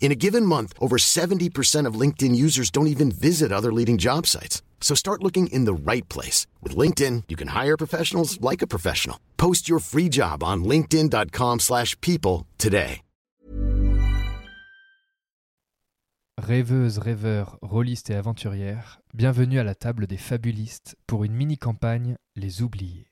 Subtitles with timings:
[0.00, 4.26] In a given month, over 70% of LinkedIn users don't even visit other leading job
[4.26, 4.62] sites.
[4.80, 6.48] So start looking in the right place.
[6.62, 9.20] With LinkedIn, you can hire professionals like a professional.
[9.36, 13.02] Post your free job on linkedin.com/people slash people today.
[16.40, 22.62] Rêveuses, rêveurs, rôlistes et aventurières, bienvenue à la table des fabulistes pour une mini-campagne Les
[22.62, 23.09] Oubliés.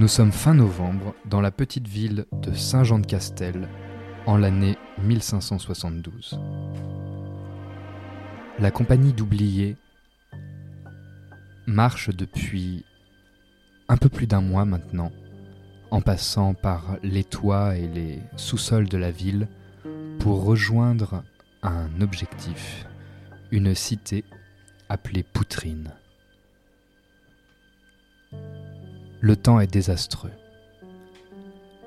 [0.00, 3.68] Nous sommes fin novembre dans la petite ville de Saint-Jean-de-Castel
[4.24, 6.40] en l'année 1572.
[8.58, 9.76] La compagnie d'oubliés
[11.66, 12.86] marche depuis
[13.90, 15.12] un peu plus d'un mois maintenant,
[15.90, 19.48] en passant par les toits et les sous-sols de la ville
[20.18, 21.24] pour rejoindre
[21.62, 22.86] un objectif,
[23.50, 24.24] une cité
[24.88, 25.92] appelée Poutrine.
[29.22, 30.32] Le temps est désastreux.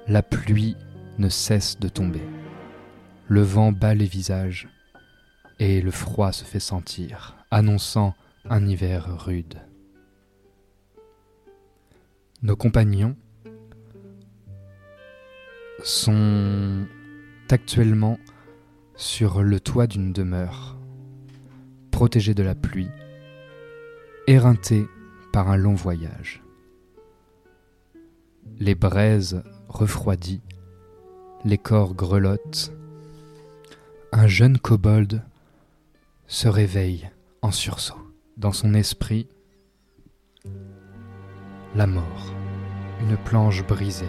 [0.07, 0.75] La pluie
[1.17, 2.21] ne cesse de tomber.
[3.27, 4.69] Le vent bat les visages
[5.57, 8.13] et le froid se fait sentir, annonçant
[8.47, 9.61] un hiver rude.
[12.43, 13.15] Nos compagnons
[15.83, 16.85] sont
[17.49, 18.19] actuellement
[18.95, 20.77] sur le toit d'une demeure,
[21.89, 22.91] protégés de la pluie,
[24.27, 24.85] éreintés
[25.31, 26.42] par un long voyage.
[28.59, 30.41] Les braises refroidies,
[31.45, 32.71] les corps grelottent.
[34.11, 35.23] Un jeune kobold
[36.27, 37.09] se réveille
[37.41, 37.97] en sursaut.
[38.37, 39.27] Dans son esprit,
[41.75, 42.33] la mort,
[43.01, 44.05] une planche brisée,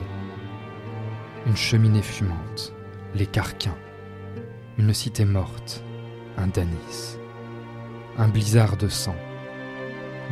[1.46, 2.72] une cheminée fumante,
[3.14, 3.76] les carquins,
[4.78, 5.82] une cité morte,
[6.36, 7.18] un danis,
[8.18, 9.16] un blizzard de sang,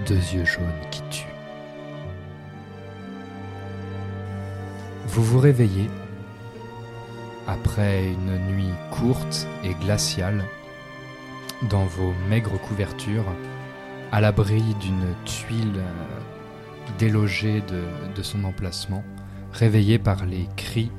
[0.06, 1.31] deux yeux jaunes qui tuent.
[5.12, 5.90] Vous vous réveillez
[7.46, 10.42] après une nuit courte et glaciale
[11.68, 13.26] dans vos maigres couvertures,
[14.10, 17.62] à l'abri d'une tuile euh, délogée
[18.16, 19.04] de, son emplacement,
[19.52, 20.90] réveillé par les cris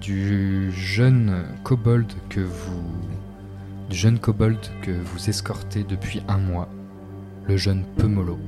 [0.00, 2.90] du jeune kobold que vous
[3.88, 6.68] du jeune kobold que vous escortez depuis un mois,
[7.46, 8.40] le jeune Pemolo,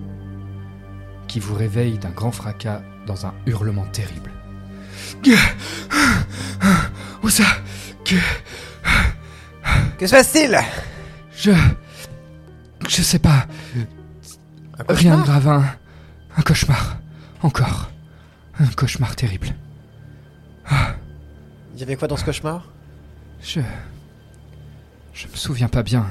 [1.28, 4.35] qui vous réveille d'un grand fracas dans un hurlement terrible.
[7.22, 7.44] Où ça
[8.04, 8.16] Que
[9.98, 10.58] Que se passe-t-il?
[11.36, 11.52] Je
[12.88, 13.46] je sais pas,
[14.88, 15.64] rien de grave, un,
[16.36, 16.98] un cauchemar,
[17.42, 17.90] encore,
[18.60, 19.48] un cauchemar terrible.
[21.74, 22.64] Il y avait quoi dans ce cauchemar?
[23.42, 23.60] Je.
[25.12, 26.06] Je me souviens pas bien.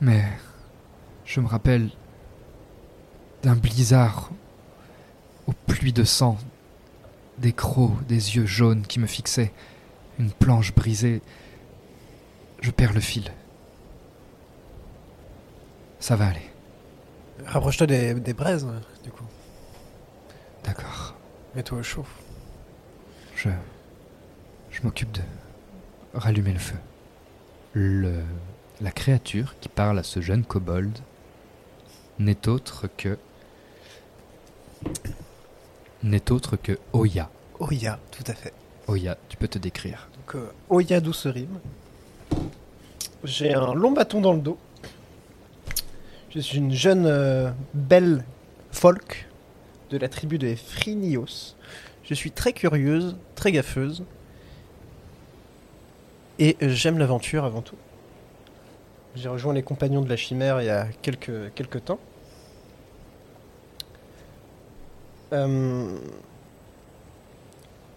[0.00, 0.24] Mais.
[1.24, 1.88] Je me rappelle.
[3.42, 4.30] d'un blizzard.
[5.46, 6.38] aux pluies de sang.
[7.40, 9.52] Des crocs, des yeux jaunes qui me fixaient.
[10.18, 11.22] Une planche brisée.
[12.60, 13.32] Je perds le fil.
[15.98, 16.50] Ça va aller.
[17.46, 18.66] Rapproche-toi des, des braises,
[19.02, 19.24] du coup.
[20.64, 21.14] D'accord.
[21.54, 22.06] Mets-toi au chaud.
[23.36, 23.48] Je.
[24.70, 25.22] Je m'occupe de
[26.14, 26.76] rallumer le feu.
[27.72, 28.22] Le.
[28.80, 30.98] La créature qui parle à ce jeune kobold
[32.18, 33.18] n'est autre que.
[36.02, 37.30] N'est autre que Oya.
[37.58, 38.52] Oya, tout à fait.
[38.86, 40.08] Oya, tu peux te décrire.
[40.16, 41.58] Donc, euh, Oya douce rime.
[43.24, 44.58] J'ai un long bâton dans le dos.
[46.30, 48.24] Je suis une jeune, euh, belle
[48.70, 49.28] folk
[49.90, 51.54] de la tribu des Phrinios.
[52.04, 54.04] Je suis très curieuse, très gaffeuse.
[56.38, 57.76] Et j'aime l'aventure avant tout.
[59.14, 61.98] J'ai rejoint les compagnons de la chimère il y a quelques, quelques temps.
[65.32, 65.96] Euh,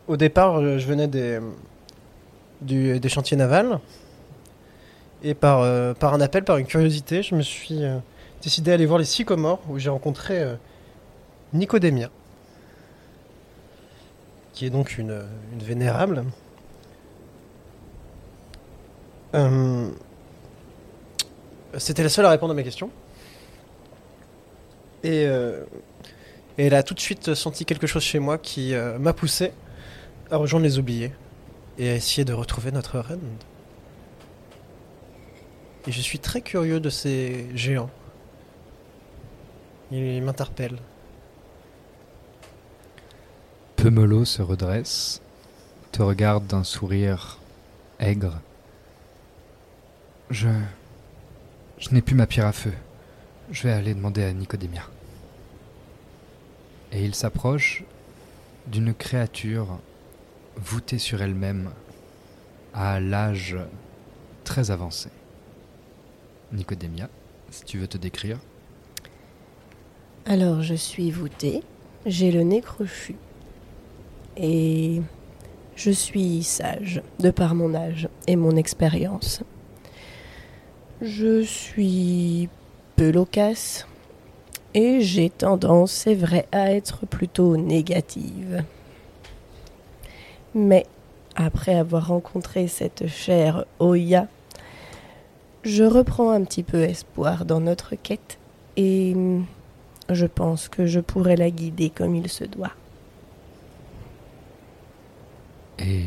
[0.08, 1.40] au départ, euh, je venais des,
[2.62, 3.80] du- des chantiers navals.
[5.24, 7.82] Et par, euh, par un appel, par une curiosité, je me suis
[8.42, 10.44] décidé à aller voir les sycomores où j'ai rencontré
[11.54, 12.10] Nicodémia,
[14.52, 16.26] qui est donc une, une vénérable.
[21.78, 22.90] C'était la seule à répondre à mes questions.
[25.04, 25.26] Et,
[26.58, 29.52] et elle a tout de suite senti quelque chose chez moi qui euh, m'a poussé
[30.30, 31.12] à rejoindre les oubliés
[31.78, 33.20] et à essayer de retrouver notre reine.
[35.88, 37.90] Et je suis très curieux de ces géants.
[39.92, 40.80] Ils m'interpellent.
[43.76, 45.22] Pemelo se redresse,
[45.92, 47.40] te regarde d'un sourire
[48.00, 48.40] aigre.
[50.30, 50.50] Je.
[51.80, 52.72] Je n'ai plus ma pierre à feu.
[53.52, 54.84] Je vais aller demander à Nicodémia.
[56.94, 57.84] Et il s'approche
[58.68, 59.80] d'une créature
[60.56, 61.72] voûtée sur elle-même
[62.74, 63.57] à l'âge
[64.44, 65.10] très avancé.
[66.51, 67.10] Nicodémia,
[67.50, 68.38] si tu veux te décrire.
[70.28, 71.63] Alors, je suis voûtée,
[72.06, 73.16] j'ai le nez crochu.
[74.38, 75.01] Et
[75.75, 79.42] je suis sage, de par mon âge et mon expérience.
[81.01, 82.50] Je suis
[82.96, 83.88] peu loquace.
[84.74, 88.64] Et j'ai tendance, c'est vrai, à être plutôt négative.
[90.56, 90.86] Mais
[91.36, 94.28] après avoir rencontré cette chère Oya,
[95.64, 98.38] je reprends un petit peu espoir dans notre quête
[98.78, 99.16] et
[100.10, 102.74] je pense que je pourrais la guider comme il se doit.
[105.80, 106.06] Et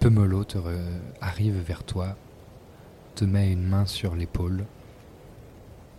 [0.00, 0.78] re-
[1.20, 2.16] arrive vers toi,
[3.14, 4.64] te met une main sur l'épaule.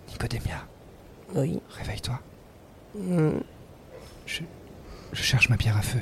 [0.10, 0.68] Nicodémia,
[1.36, 1.60] Oui.
[1.72, 2.20] réveille-toi.
[2.96, 3.42] Hum,
[4.26, 4.42] Je,
[5.14, 6.00] je cherche ma pierre à feu.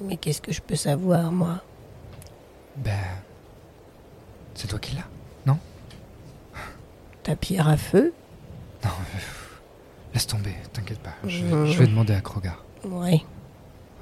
[0.00, 1.62] Mais qu'est-ce que je peux savoir, moi?
[2.76, 2.98] Ben.
[4.54, 5.02] C'est toi qui l'as
[7.22, 8.12] Ta pierre à feu?
[8.84, 9.18] Non, euh,
[10.12, 11.14] laisse tomber, t'inquiète pas.
[11.22, 12.64] Je, je vais demander à Krogar.
[12.84, 13.24] Oui.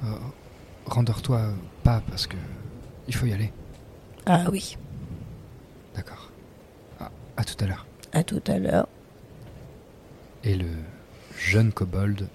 [0.03, 0.07] Euh,
[0.87, 1.49] Rendors-toi
[1.83, 2.35] pas parce que.
[3.07, 3.53] Il faut y aller.
[4.25, 4.75] Ah oui.
[7.41, 7.85] À, à tout à l'heure.
[8.13, 8.87] À tout à l'heure.
[10.43, 10.69] Et le
[11.35, 12.27] jeune kobold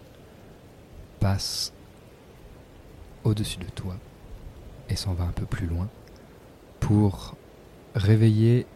[1.20, 1.72] passe
[3.22, 3.94] au-dessus de toi
[4.88, 5.88] et s'en va un peu plus loin
[6.80, 7.36] pour
[7.94, 8.66] réveiller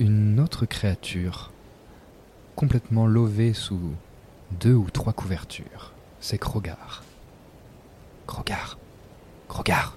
[0.00, 1.52] une autre créature
[2.56, 3.94] complètement lovée sous
[4.50, 5.92] deux ou trois couvertures.
[6.18, 7.04] C'est Krogar.
[8.26, 8.76] Krogar.
[9.46, 9.96] Krogar.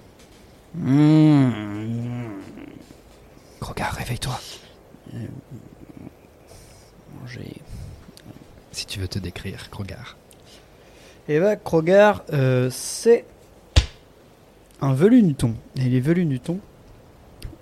[3.60, 4.38] Krogar, réveille-toi.
[7.26, 7.56] J'ai
[8.72, 10.16] Si tu veux te décrire, Krogar.
[11.28, 13.24] Et bah, Krogar, euh, c'est
[14.80, 15.54] un velu nuton.
[15.76, 16.60] Et les velus nutons,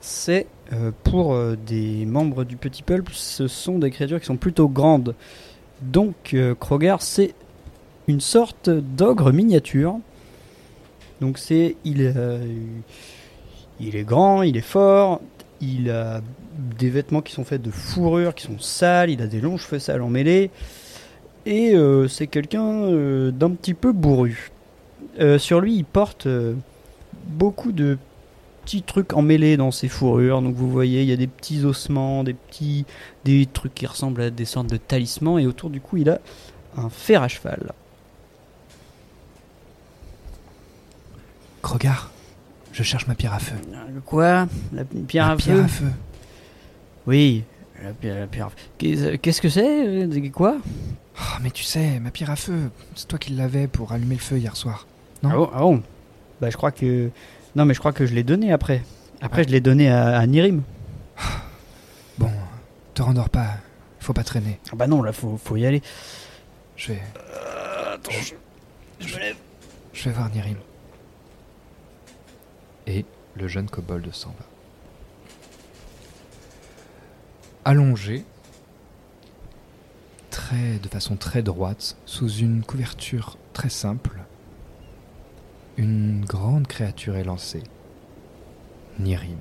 [0.01, 4.37] c'est euh, pour euh, des membres du petit peuple, ce sont des créatures qui sont
[4.37, 5.15] plutôt grandes.
[5.83, 7.35] Donc, euh, Krogar, c'est
[8.09, 9.99] une sorte d'ogre miniature.
[11.21, 11.77] Donc, c'est.
[11.85, 12.45] Il, euh,
[13.79, 15.21] il est grand, il est fort,
[15.61, 16.21] il a
[16.79, 19.79] des vêtements qui sont faits de fourrure, qui sont sales, il a des longs cheveux
[19.79, 20.51] sales emmêlés.
[21.47, 24.51] Et euh, c'est quelqu'un euh, d'un petit peu bourru.
[25.21, 26.27] Euh, sur lui, il porte
[27.27, 27.99] beaucoup de
[28.65, 30.43] petits trucs emmêlés dans ses fourrures.
[30.43, 32.85] Donc vous voyez, il y a des petits ossements, des petits
[33.25, 35.39] des trucs qui ressemblent à des sortes de talismans.
[35.39, 36.19] Et autour du cou, il a
[36.77, 37.73] un fer à cheval.
[41.63, 42.11] Krogar,
[42.77, 43.55] je cherche ma pierre à feu.
[44.05, 44.47] Quoi?
[44.73, 45.87] La pierre La à pierre feu à feu.
[47.07, 47.45] Oui,
[47.83, 48.57] la pierre, la pierre à feu.
[48.79, 49.87] Qu'est- Qu'est-ce que c'est?
[49.87, 50.59] Euh, Quoi?
[51.19, 54.21] Oh, mais tu sais, ma pierre à feu, c'est toi qui l'avais pour allumer le
[54.21, 54.87] feu hier soir.
[55.23, 55.31] Non?
[55.33, 55.83] Ah bon, ah bon?
[56.41, 57.11] Bah je crois que...
[57.55, 58.83] Non mais je crois que je l'ai donné après.
[59.23, 60.63] Après je l'ai donné à, à Nirim.
[62.19, 62.31] Bon,
[62.95, 63.49] te rendors pas,
[64.01, 64.59] faut pas traîner.
[64.73, 65.83] Ah bah non, là faut, faut y aller.
[66.77, 67.03] Je vais,
[67.95, 68.35] attends, je,
[69.07, 69.15] je
[69.95, 70.57] je vais voir Nirim.
[72.87, 74.45] Et le jeune kobold s'en va.
[77.65, 78.25] Allongé,
[80.31, 84.21] très, de façon très droite, sous une couverture très simple,
[85.77, 87.65] une grande créature est lancée.
[88.99, 89.39] Nirim.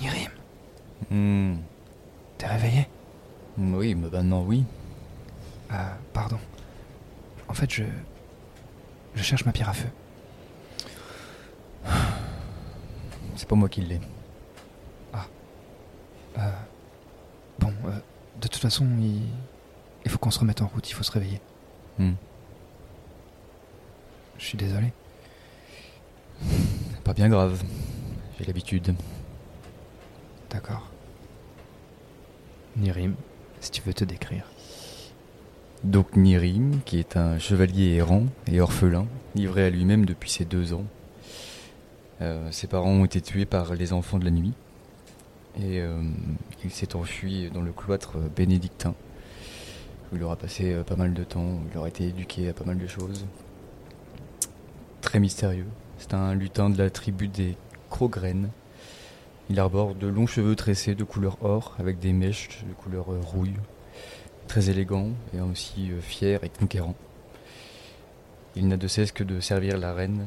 [0.00, 0.30] Nirim,
[1.10, 1.56] Hmm.
[2.38, 2.86] t'es réveillé?
[3.58, 4.64] Oui, mais maintenant oui.
[5.70, 6.38] Ah, pardon.
[7.48, 7.84] En fait, je.
[9.14, 9.88] Je cherche ma pierre à feu.
[13.36, 14.00] C'est pas moi qui l'ai.
[16.38, 16.50] Euh,
[17.58, 17.90] bon, euh,
[18.40, 19.22] de toute façon, il,
[20.04, 21.40] il faut qu'on se remette en route, il faut se réveiller.
[21.98, 22.12] Hmm.
[24.38, 24.92] Je suis désolé.
[27.04, 27.62] Pas bien grave.
[28.38, 28.94] J'ai l'habitude.
[30.48, 30.88] D'accord.
[32.76, 33.14] Nirim,
[33.60, 34.44] si tu veux te décrire.
[35.84, 40.72] Donc Nirim, qui est un chevalier errant et orphelin, livré à lui-même depuis ses deux
[40.72, 40.84] ans.
[42.20, 44.52] Euh, ses parents ont été tués par les enfants de la nuit.
[45.56, 46.02] Et euh,
[46.64, 48.94] il s'est enfui dans le cloître bénédictin.
[50.12, 52.52] Où il aura passé euh, pas mal de temps, où il aura été éduqué à
[52.52, 53.26] pas mal de choses.
[55.00, 55.66] Très mystérieux.
[55.98, 57.56] C'est un lutin de la tribu des
[57.90, 58.50] Krogren.
[59.50, 63.20] Il arbore de longs cheveux tressés de couleur or avec des mèches de couleur euh,
[63.20, 63.56] rouille.
[64.46, 66.94] Très élégant et aussi euh, fier et conquérant.
[68.56, 70.26] Il n'a de cesse que de servir la reine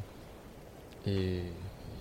[1.07, 1.39] et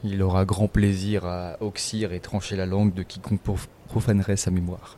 [0.04, 4.50] il aura grand plaisir à oxyre et trancher la langue de quiconque prof- profanerait sa
[4.50, 4.96] mémoire.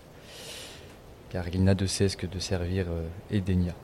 [1.30, 3.74] Car il n'a de cesse que de servir euh, Edenia.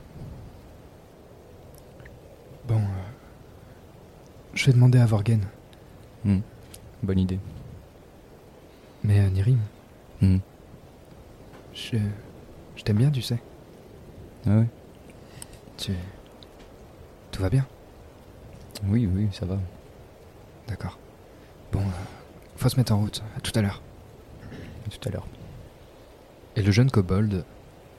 [2.67, 3.11] Bon, euh,
[4.53, 5.41] je vais demander à Vorgen.
[6.23, 6.39] Hmm.
[7.03, 7.39] Bonne idée.
[9.03, 9.57] Mais euh, Nirim,
[10.21, 10.37] Hmm.
[11.73, 11.97] je,
[12.75, 13.39] je t'aime bien, tu sais.
[14.45, 14.67] Ah ouais
[15.77, 15.93] Tu,
[17.31, 17.65] tout va bien?
[18.85, 19.57] Oui, oui, ça va.
[20.67, 20.97] D'accord.
[21.71, 21.83] Bon,
[22.57, 23.23] faut se mettre en route.
[23.37, 23.81] À tout à l'heure.
[24.89, 25.27] Tout à l'heure.
[26.55, 27.45] Et le jeune kobold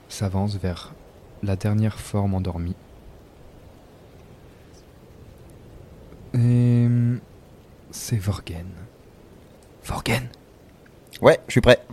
[0.09, 0.93] s'avance vers
[1.41, 2.75] la dernière forme endormie.
[6.35, 6.87] Et
[7.91, 8.67] c'est Vorgen.
[9.83, 10.29] Vorgen?
[11.21, 11.83] Ouais, je suis prêt.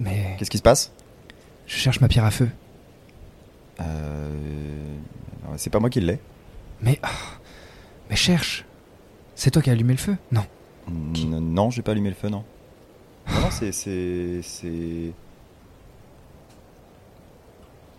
[0.00, 0.92] Mais Qu'est-ce qui se passe?
[1.66, 2.48] je cherche ma pierre à feu.
[3.80, 4.96] Euh...
[5.56, 6.20] C'est pas moi qui l'ai.
[6.80, 7.08] Mais ah,
[8.08, 8.64] mais cherche.
[9.34, 10.16] C'est toi qui as allumé le feu?
[10.30, 10.44] Non.
[10.90, 12.44] Non, j'ai pas allumé le feu, non.
[13.30, 13.72] Non, non, c'est.
[13.72, 14.40] C'est.
[14.42, 15.12] c'est...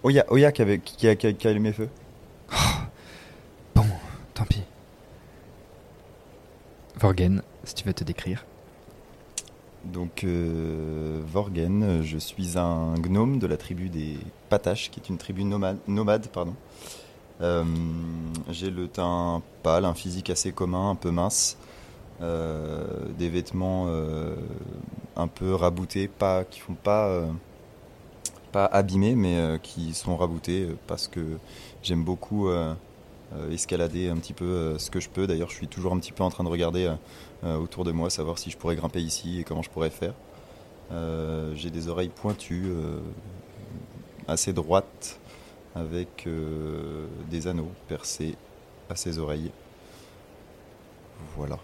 [0.03, 1.89] Oya, Oya qui, avait, qui, a, qui a- qui a allumé le feu.
[3.75, 3.85] Bon,
[4.33, 4.63] tant pis.
[6.99, 8.45] Vorgen, si tu veux te décrire.
[9.85, 14.17] Donc, euh, Vorgen, je suis un gnome de la tribu des
[14.49, 16.55] Pataches, qui est une tribu nomade, nomade pardon.
[17.41, 17.63] Euh,
[18.49, 21.57] J'ai le teint pâle, un physique assez commun, un peu mince,
[22.21, 24.35] des vêtements euh,
[25.15, 27.27] un peu raboutés, pas, qui font pas, euh,
[28.51, 31.37] pas abîmés, mais euh, qui sont raboutés euh, parce que
[31.83, 32.73] j'aime beaucoup euh,
[33.33, 35.27] euh, escalader un petit peu euh, ce que je peux.
[35.27, 36.95] D'ailleurs, je suis toujours un petit peu en train de regarder euh,
[37.43, 40.13] euh, autour de moi, savoir si je pourrais grimper ici et comment je pourrais faire.
[40.91, 42.99] Euh, J'ai des oreilles pointues, euh,
[44.27, 45.19] assez droites,
[45.75, 48.35] avec euh, des anneaux percés
[48.89, 49.51] à ses oreilles.
[51.37, 51.59] Voilà.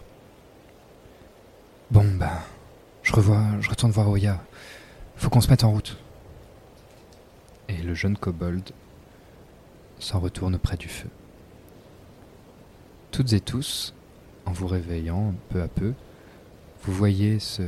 [1.91, 2.41] Bon, bah,
[3.03, 4.43] je revois, je retourne voir Oya.
[5.17, 5.97] Faut qu'on se mette en route.
[7.69, 8.71] Et le jeune kobold
[9.99, 11.09] s'en retourne près du feu.
[13.11, 13.93] Toutes et tous,
[14.47, 15.93] en vous réveillant peu à peu,
[16.83, 17.61] vous voyez ce,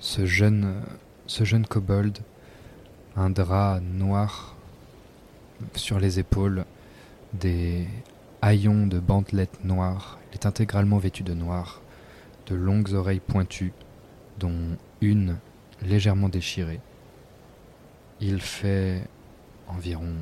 [0.00, 0.82] ce jeune,
[1.28, 2.18] ce jeune kobold,
[3.16, 4.56] un drap noir
[5.76, 6.64] sur les épaules,
[7.34, 7.86] des
[8.42, 10.18] haillons de bandelettes noires.
[10.32, 11.80] Il est intégralement vêtu de noir,
[12.46, 13.72] de longues oreilles pointues,
[14.38, 15.38] dont une
[15.82, 16.80] légèrement déchirée.
[18.20, 19.02] Il fait
[19.68, 20.14] environ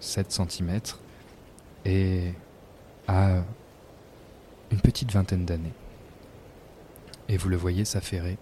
[0.00, 0.80] 7 cm
[1.84, 2.32] et
[3.08, 3.42] a
[4.70, 5.72] une petite vingtaine d'années.
[7.28, 8.36] Et vous le voyez s'affairer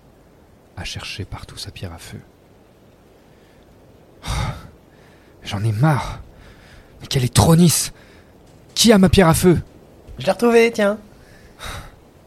[0.77, 2.21] à chercher partout sa pierre à feu.
[4.27, 4.31] Oh,
[5.45, 6.21] J'en ai marre
[7.01, 7.91] Mais quelle est Tronis
[8.75, 9.61] Qui a ma pierre à feu?
[10.19, 10.99] Je l'ai retrouvée, tiens.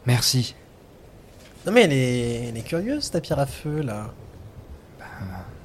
[0.06, 0.54] Merci.
[1.66, 4.12] Non mais elle est, elle est curieuse ta pierre à feu là.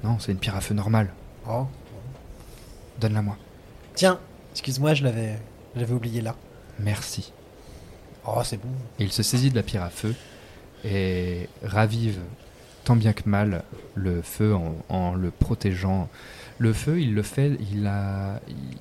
[0.03, 1.09] Non, c'est une pierre à feu normale.
[1.47, 1.67] Oh.
[2.99, 3.37] Donne-la moi.
[3.93, 4.19] Tiens,
[4.51, 5.37] excuse-moi, je l'avais,
[5.75, 6.35] je l'avais oublié là.
[6.79, 7.31] Merci.
[8.25, 8.69] Oh, c'est bon.
[8.97, 10.15] Il se saisit de la pierre à feu
[10.83, 12.19] et ravive
[12.83, 16.09] tant bien que mal le feu en, en le protégeant.
[16.57, 18.77] Le feu, il le fait, il a, il-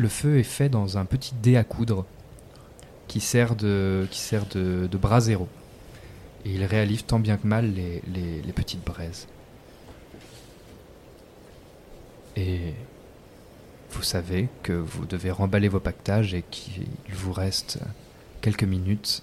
[0.00, 2.06] le feu est fait dans un petit dé à coudre
[3.08, 5.48] qui sert de, qui sert de, de brasero.
[6.44, 9.26] Et il réalive tant bien que mal les, les- petites braises.
[12.36, 12.74] Et
[13.90, 17.78] vous savez que vous devez remballer vos pactages et qu'il vous reste
[18.40, 19.22] quelques minutes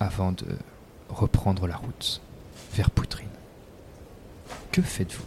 [0.00, 0.46] avant de
[1.08, 2.20] reprendre la route
[2.74, 3.28] vers Poutrine.
[4.72, 5.24] Que faites-vous?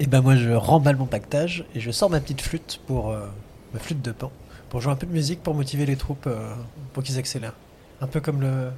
[0.00, 3.26] Et ben moi je remballe mon pactage et je sors ma petite flûte pour euh,
[3.72, 4.32] ma flûte de pan
[4.68, 6.54] pour jouer un peu de musique pour motiver les troupes euh,
[6.92, 7.54] pour qu'ils accélèrent.
[8.00, 8.70] Un peu comme le,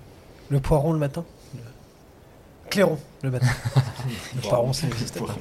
[0.49, 1.25] le poiron le matin.
[1.55, 3.47] Le clairon le matin.
[4.35, 5.35] le poiron pas.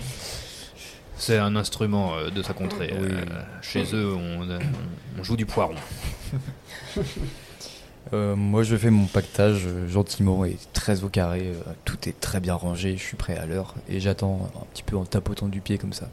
[1.18, 2.94] C'est un instrument euh, de sa contrée.
[3.00, 3.08] Oui.
[3.10, 3.26] Euh,
[3.62, 4.60] chez eux, on, euh,
[5.20, 5.76] on joue du poiron.
[8.14, 11.54] Euh, moi, je fais mon pactage gentiment et très au carré.
[11.86, 14.96] tout est très bien rangé, je suis prêt à l'heure et j'attends un petit peu
[14.96, 16.08] en tapotant du pied comme ça.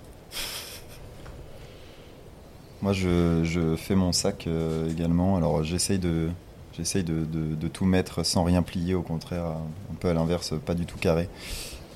[2.82, 5.36] Moi, je, je fais mon sac euh, également.
[5.36, 6.30] Alors, j'essaye de,
[6.76, 10.74] j'essaye de, de- tout mettre sans rien plier, au contraire, un peu à l'inverse, pas
[10.74, 11.28] du tout carré.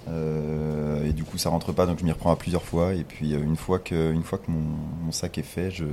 [0.08, 2.94] Euh, et du coup, ça rentre pas, donc je m'y reprends à plusieurs fois.
[2.94, 5.84] Et puis, euh, une fois que, une fois que mon, sac est fait, je,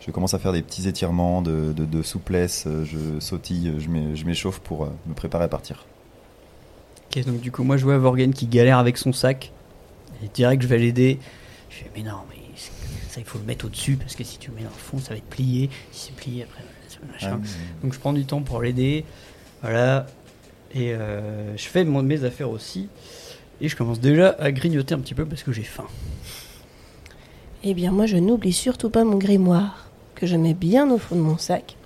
[0.00, 2.68] je commence à faire des petits étirements de, de- souplesse.
[2.84, 5.86] Je sautille, je m'é- je m'échauffe pour euh, me préparer à partir.
[7.10, 9.52] Ok, donc du coup, moi je vois Vorgen qui galère avec son sac.
[10.22, 11.18] Et direct, je vais l'aider.
[11.70, 12.36] Je fais, mais non, mais
[13.08, 14.98] ça, il faut le mettre au-dessus parce que si tu le mets dans le fond,
[14.98, 15.70] ça va être plié.
[15.92, 16.62] Si c'est plié, après,
[17.12, 17.40] machin.
[17.82, 19.04] Donc je prends du temps pour l'aider.
[19.62, 20.06] Voilà.
[20.74, 22.88] Et euh, je fais mon- mes affaires aussi.
[23.60, 25.86] Et je commence déjà à grignoter un petit peu parce que j'ai faim.
[27.64, 31.16] Eh bien, moi, je n'oublie surtout pas mon grimoire, que je mets bien au fond
[31.16, 31.76] de mon sac.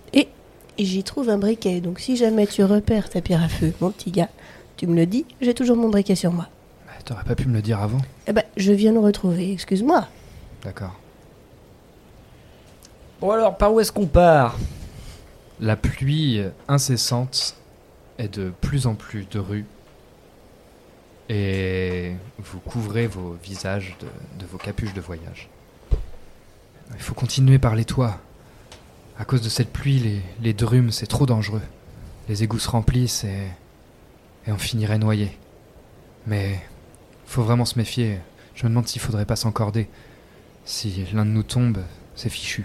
[0.79, 1.81] Et j'y trouve un briquet.
[1.83, 4.31] Donc, si jamais tu repères ta pierre à feu, mon petit gars,
[4.79, 6.49] tu me le dis, j'ai toujours mon briquet sur moi.
[6.87, 10.07] Bah, T'aurais pas pu me le dire avant Eh ben, je viens le retrouver, excuse-moi.
[10.65, 10.99] D'accord.
[13.21, 14.57] Bon alors, par où est-ce qu'on part?
[15.61, 17.55] La pluie incessante
[18.17, 19.67] est de plus en plus de rues
[21.29, 25.51] et vous couvrez vos visages de, vos capuches de voyage.
[26.95, 28.19] Il faut continuer par les toits.
[29.19, 31.63] À cause de cette pluie, les, les drumes, c'est trop dangereux.
[32.31, 33.47] Les égouts se remplissent et,
[34.47, 35.37] et on finirait noyé.
[36.27, 36.59] Mais
[37.27, 38.19] faut vraiment se méfier.
[38.55, 39.91] Je me demande s'il faudrait pas s'encorder.
[40.65, 41.83] Si l'un de nous tombe,
[42.17, 42.65] c'est fichu.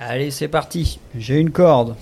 [0.00, 1.00] Allez, c'est parti.
[1.16, 1.96] J'ai une corde.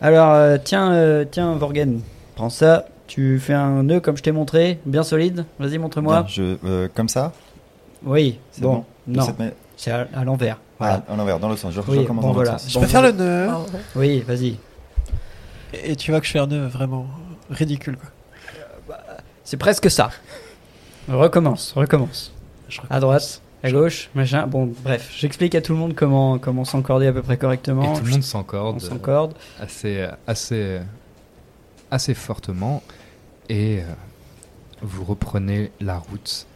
[0.00, 2.00] Alors, euh, tiens, euh, tiens, Vorgen,
[2.36, 2.84] prends ça.
[3.06, 5.46] Tu fais un nœud comme je t'ai montré, bien solide.
[5.58, 6.20] Vas-y, montre-moi.
[6.22, 7.32] Bien, je, euh, comme ça
[8.04, 10.58] Oui, C'est bon, bon non, cette c'est à, à l'envers.
[10.78, 11.02] Voilà.
[11.08, 11.72] Ah, à l'envers, dans l'autre sens.
[11.72, 12.58] Je, je Oui, recommence bon, dans l'autre voilà.
[12.58, 12.70] sens.
[12.72, 13.48] Je peux faire le nœud
[13.96, 14.56] Oui, vas-y.
[15.72, 17.06] et tu vois que je fais un nœud vraiment
[17.50, 18.96] ridicule quoi.
[19.44, 20.10] C'est presque ça.
[21.08, 22.32] Recommence, recommence.
[22.68, 24.46] Je À droite, à gauche, machin.
[24.46, 27.94] Bon, bref, j'explique à tout le monde comment, comment s'encorder à peu près correctement.
[27.94, 28.80] Et tout le monde On s'encorde.
[28.80, 29.34] s'encorde.
[29.60, 30.80] assez, assez,
[31.90, 32.82] assez fortement
[33.48, 33.84] et euh,
[34.82, 36.46] vous reprenez la route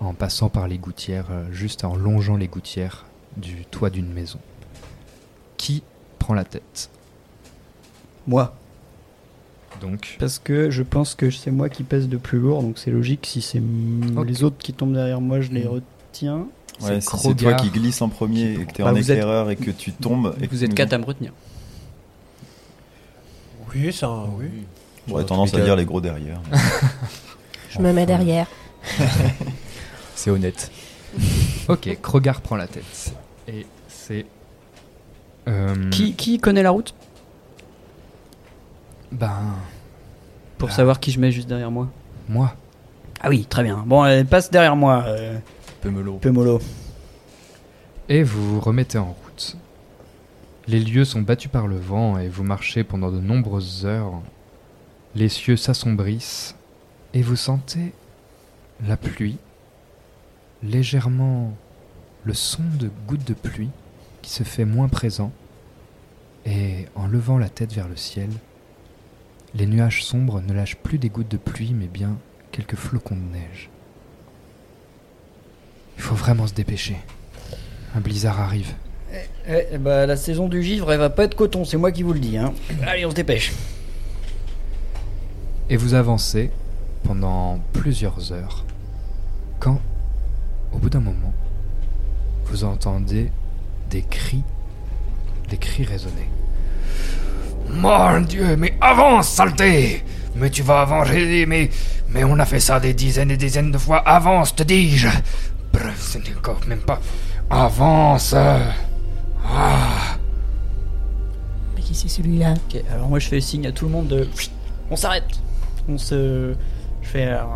[0.00, 4.38] en passant par les gouttières, euh, juste en longeant les gouttières du toit d'une maison.
[5.56, 5.82] Qui
[6.18, 6.90] prend la tête?
[8.26, 8.54] Moi.
[9.80, 12.90] Donc, Parce que je pense que c'est moi qui pèse de plus lourd, donc c'est
[12.90, 13.26] logique.
[13.30, 13.62] Si c'est
[14.26, 15.68] les autres qui tombent derrière moi, je les Mm.
[15.68, 16.36] retiens.
[16.82, 19.02] Ouais, c'est si c'est toi qui glisse en premier et que t'es Bah, en êtes-
[19.08, 20.34] éclaireur et que tu tombes.
[20.40, 21.32] Et que Vous êtes quatre à me retenir.
[23.74, 24.46] Oui, un oui.
[25.08, 26.40] J'aurais tendance à dire les gros derrière.
[27.70, 28.46] Je me mets derrière.
[30.14, 30.70] C'est honnête.
[31.68, 33.12] ok, Krogar prend la tête.
[33.48, 34.26] Et c'est...
[35.48, 36.94] euh, Qui, qui connaît la route?
[39.12, 39.54] Ben,
[40.58, 40.72] Pour Ah.
[40.72, 41.88] savoir qui je mets juste derrière moi.
[42.28, 42.54] moi.
[43.20, 43.84] Ah oui, très bien.
[43.86, 45.38] Bon, elle passe derrière moi, euh,
[45.82, 46.14] Pemelo.
[46.18, 46.60] peu mollo.
[48.08, 49.56] Et vous vous remettez en route.
[50.68, 54.20] Les lieux sont battus par le vent et vous marchez pendant de nombreuses heures.
[55.14, 56.56] Les cieux s'assombrissent
[57.14, 57.92] et vous sentez
[58.86, 59.38] la pluie,
[60.62, 61.52] légèrement
[62.24, 63.70] le son de gouttes de pluie
[64.22, 65.32] qui se fait moins présent.
[66.44, 68.28] Et en levant la tête vers le ciel,
[69.56, 72.18] les nuages sombres ne lâchent plus des gouttes de pluie mais bien
[72.52, 73.70] quelques flocons de neige.
[75.96, 76.96] Il faut vraiment se dépêcher.
[77.94, 78.74] Un blizzard arrive.
[79.48, 82.12] Eh, bah, la saison du givre, elle va pas être coton, c'est moi qui vous
[82.12, 82.36] le dis.
[82.36, 82.52] Hein.
[82.86, 83.52] Allez, on se dépêche.
[85.70, 86.50] Et vous avancez
[87.04, 88.64] pendant plusieurs heures.
[89.58, 89.80] Quand,
[90.72, 91.32] au bout d'un moment,
[92.46, 93.30] vous entendez
[93.90, 94.42] des cris,
[95.48, 96.28] des cris résonner.
[97.70, 100.02] Mon Dieu, mais avance, saleté
[100.34, 101.70] Mais tu vas avancer, mais...
[102.08, 103.98] Mais on a fait ça des dizaines et dizaines de fois.
[103.98, 105.08] Avance, te dis-je
[105.72, 107.00] Bref, ce n'est encore même pas...
[107.50, 110.16] Avance Ah
[111.74, 114.08] Mais qui c'est celui-là Ok, alors moi je fais le signe à tout le monde
[114.08, 114.28] de.
[114.90, 115.28] On s'arrête
[115.88, 116.54] On se.
[117.02, 117.46] Je fais un,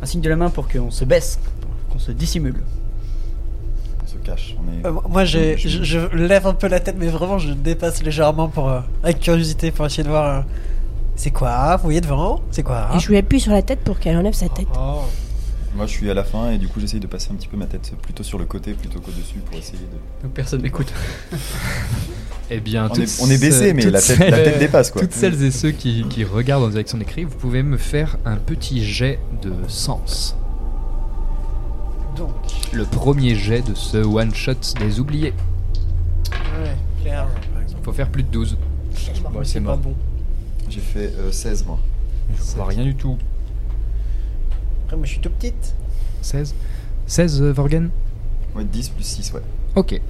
[0.00, 1.38] un signe de la main pour qu'on se baisse,
[1.90, 2.62] qu'on se dissimule.
[4.28, 4.56] On se cache.
[4.58, 4.86] On est...
[4.86, 8.48] Euh, moi Je- je, je lève un peu la tête mais vraiment je dépasse légèrement
[8.48, 10.40] pour euh, avec curiosité pour essayer de voir euh,
[11.16, 13.98] C'est quoi Vous voyez devant C'est quoi Et je lui appuie sur la tête pour
[13.98, 14.66] qu'elle enlève sa tête.
[14.78, 15.00] Oh.
[15.74, 17.56] Moi, je suis à la fin et du coup, j'essaye de passer un petit peu
[17.58, 20.24] ma tête plutôt sur le côté plutôt qu'au-dessus pour essayer de.
[20.24, 20.90] Donc personne m'écoute.
[22.48, 25.02] Eh bien, On est- on est baissé, mais la tête- la tête dépasse, quoi.
[25.02, 28.18] Toutes celles et ceux qui, qui regardent en direction des cris, vous pouvez me faire
[28.24, 30.36] un petit jet de sens.
[32.16, 32.30] Donc.
[32.72, 35.34] Le premier jet de ce one shot des oubliés.
[36.32, 37.84] Ouais, clair, par exemple.
[37.84, 38.56] Faut faire plus de 12.
[39.32, 39.78] Bon, c'est pas mort.
[39.78, 39.94] bon.
[40.68, 41.78] J'ai fait euh, 16 moi.
[42.36, 43.16] Je vois rien du tout.
[44.84, 45.74] Après, moi, je suis tout petite.
[46.22, 46.54] 16
[47.06, 47.90] 16 euh, Vorgen
[48.54, 49.42] Ouais, 10 plus 6, ouais.
[49.74, 50.00] Ok.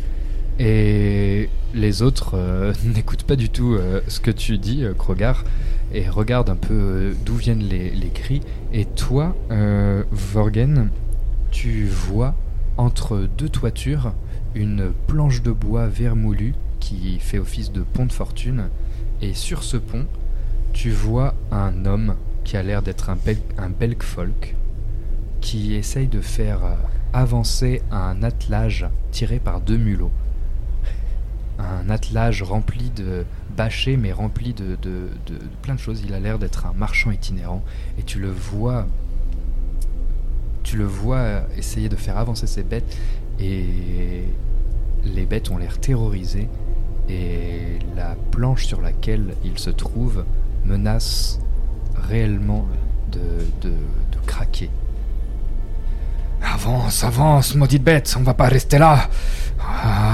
[0.58, 5.44] Et les autres euh, n'écoutent pas du tout euh, ce que tu dis, euh, Krogar,
[5.92, 8.40] et regardent un peu euh, d'où viennent les, les cris.
[8.72, 10.88] Et toi, euh, Vorgen,
[11.50, 12.34] tu vois
[12.76, 14.12] entre deux toitures
[14.54, 18.68] une planche de bois vermoulu qui fait office de pont de fortune.
[19.20, 20.06] Et sur ce pont,
[20.72, 24.54] tu vois un homme qui a l'air d'être un, bel, un Belk-folk
[25.40, 26.74] qui essaye de faire euh,
[27.12, 30.12] avancer un attelage tiré par deux mulots.
[31.58, 33.24] Un attelage rempli de
[33.56, 34.76] bâchés, mais rempli de
[35.62, 36.02] plein de choses.
[36.04, 37.64] Il a l'air d'être un marchand itinérant.
[37.98, 38.86] Et tu le vois.
[40.66, 42.96] Tu le vois euh, essayer de faire avancer ses bêtes.
[43.38, 44.24] Et
[45.04, 46.48] les bêtes ont l'air terrorisées.
[47.08, 50.24] Et la planche sur laquelle il se trouve
[50.64, 51.38] menace
[52.08, 52.66] réellement
[53.12, 53.20] de,
[53.62, 54.68] de, de craquer.
[56.42, 59.08] Avance, avance, maudite bête, on va pas rester là.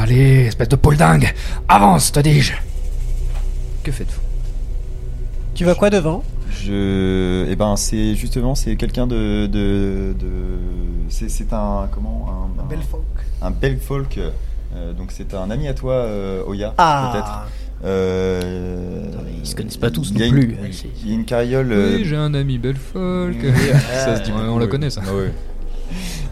[0.02, 1.32] Allez, espèce de poule dingue,
[1.66, 2.52] avance, te dis-je.
[3.82, 4.20] Que faites-vous?
[5.54, 6.22] Tu vas quoi devant?
[6.60, 7.46] Je.
[7.48, 9.46] Eh ben, c'est justement, c'est quelqu'un de.
[9.46, 10.28] de, de...
[11.08, 11.88] C'est, c'est un.
[11.92, 12.26] Comment
[12.58, 13.02] Un, Un bel folk.
[13.40, 14.18] Un bel folk.
[14.74, 17.10] euh, donc, c'est un ami à toi, euh, Oya, Ah.
[17.12, 17.48] peut-être.
[17.84, 19.02] Euh,
[19.42, 20.84] ils se connaissent pas tous il y a non une- plus.
[21.02, 21.72] Il y a une carriole.
[21.72, 23.36] euh, Oui, j'ai un ami Belfolk.
[23.42, 23.50] Oui,
[24.04, 24.70] ça se dit, ouais, on le ouais.
[24.70, 25.00] connaît ça.
[25.06, 25.32] Ah ouais.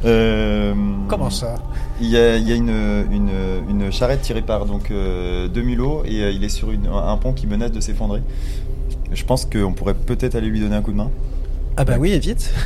[0.07, 0.73] Euh,
[1.09, 1.57] Comment ça?
[2.01, 2.71] Il y a, il y a une,
[3.13, 3.29] une,
[3.69, 7.15] une charrette tirée par donc euh, deux mulots et euh, il est sur une- un
[7.19, 8.23] pont qui menace de s'effondrer.
[9.13, 11.11] Je pense qu'on pourrait peut-être aller lui donner un coup de main.
[11.77, 12.53] Ah bah oui, et vite.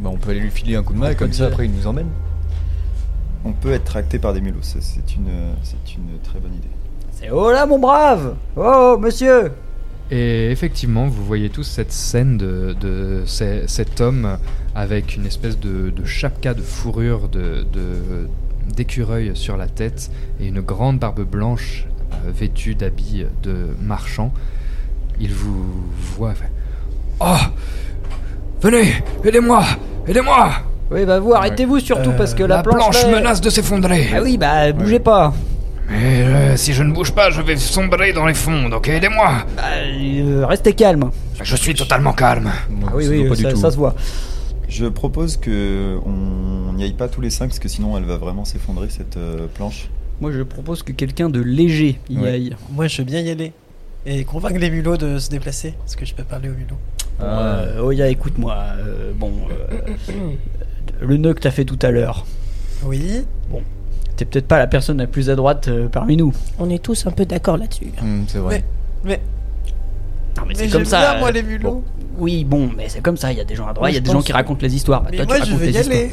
[0.00, 1.52] Bah, on peut aller lui filer un coup de main On et comme ça dire.
[1.52, 2.06] après il nous emmène.
[3.44, 4.78] On peut être tracté par des mulots, c'est
[5.14, 5.28] une,
[5.62, 6.68] c'est une très bonne idée.
[7.12, 9.52] C'est oh là mon brave Oh monsieur
[10.10, 14.38] Et effectivement, vous voyez tous cette scène de, de ce- cet homme
[14.74, 18.26] avec une espèce de, de chapka de fourrure de, de-
[18.74, 24.32] d'écureuil sur la tête et une grande barbe blanche euh, vêtue d'habits de marchand.
[25.20, 25.84] Il vous
[26.16, 26.34] voit.
[26.34, 26.50] fait,
[27.20, 27.36] Oh
[28.62, 29.64] Venez, aidez-moi,
[30.06, 30.50] aidez-moi
[30.90, 34.08] Oui bah vous arrêtez-vous surtout Euh, parce que la, La planche là- menace de s'effondrer.
[34.14, 35.32] Ah oui bah bougez pas
[35.88, 39.30] Mais euh, si je ne bouge pas, je vais sombrer dans les fonds, donc aidez-moi.
[39.56, 41.10] Bah, euh, Restez calme
[41.42, 42.50] Je suis totalement calme.
[42.86, 43.56] Ah oui Ça oui va pas du ça, tout.
[43.56, 43.94] ça se voit
[44.68, 48.16] Je propose que on n'y aille pas tous les cinq parce que sinon elle va
[48.16, 49.88] vraiment s'effondrer cette euh, planche.
[50.20, 52.28] Moi je propose que quelqu'un de léger y Ouais.
[52.30, 53.52] aille Moi, je veux bien y aller.
[54.06, 55.74] Et convaincre les mulots de se déplacer.
[55.78, 56.76] Parce que je peux parler aux mulots.
[57.20, 59.30] Euh, Oya écoute-moi euh, Bon
[59.70, 60.32] euh,
[61.06, 62.24] Le nœud que t'as fait tout à l'heure
[62.82, 63.24] Oui.
[64.16, 67.06] T'es peut-être pas la personne la plus à droite euh, parmi nous On est tous
[67.06, 67.92] un peu d'accord là-dessus.
[68.00, 68.64] Hum, c'est vrai.
[69.04, 69.20] Mais,
[70.36, 71.70] Non mais, mais c'est j'aime comme ça bien, euh, moi, les mulots.
[71.70, 71.82] bon.
[72.18, 73.96] Oui bon mais c'est comme ça Il y a des gens à droite Il y
[73.96, 75.46] a je des gens pense- qui racontent les histoires Bah, mais toi moi, tu je
[75.52, 76.10] racontes veux les y histoires aller.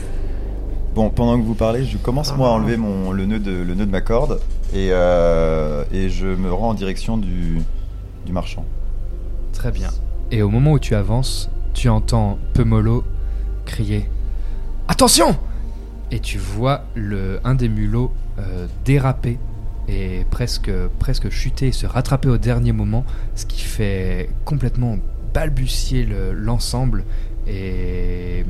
[0.98, 3.76] Bon, pendant que vous parlez, je commence moi à enlever mon, le, nœud de, le
[3.76, 4.40] nœud de ma corde
[4.74, 7.62] et, euh, et je me rends en direction du,
[8.26, 8.66] du marchand.
[9.54, 9.90] Très bien.
[10.32, 13.04] Et au moment où tu avances, tu entends Pemolo
[13.66, 14.10] crier
[14.88, 15.38] Attention
[16.10, 19.38] Et tu vois le, un des mulots euh, déraper
[19.88, 23.06] et presque, presque chuter et se rattraper au dernier moment,
[23.36, 24.98] ce qui fait complètement
[25.32, 27.04] balbutier le- l'ensemble
[27.46, 28.44] et,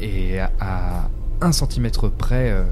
[0.00, 1.10] et à, à
[1.44, 2.64] un centimètre près, euh,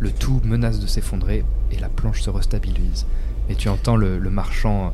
[0.00, 3.06] le tout menace de s'effondrer et la planche se restabilise.
[3.48, 4.92] Et tu entends le, le marchand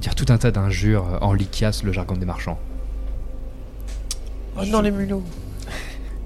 [0.00, 2.58] dire tout un tas d'injures euh, en liquias, le jargon des marchands.
[4.58, 5.22] Oh non, les mulots.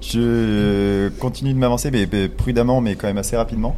[0.01, 3.75] Je continue de m'avancer, mais, mais prudemment, mais quand même assez rapidement.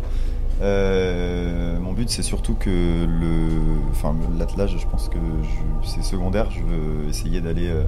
[0.62, 3.48] Euh, mon but, c'est surtout que le,
[3.92, 6.52] enfin, l'attelage, je pense que je- c'est secondaire.
[6.52, 7.86] Je veux essayer d'aller euh, euh,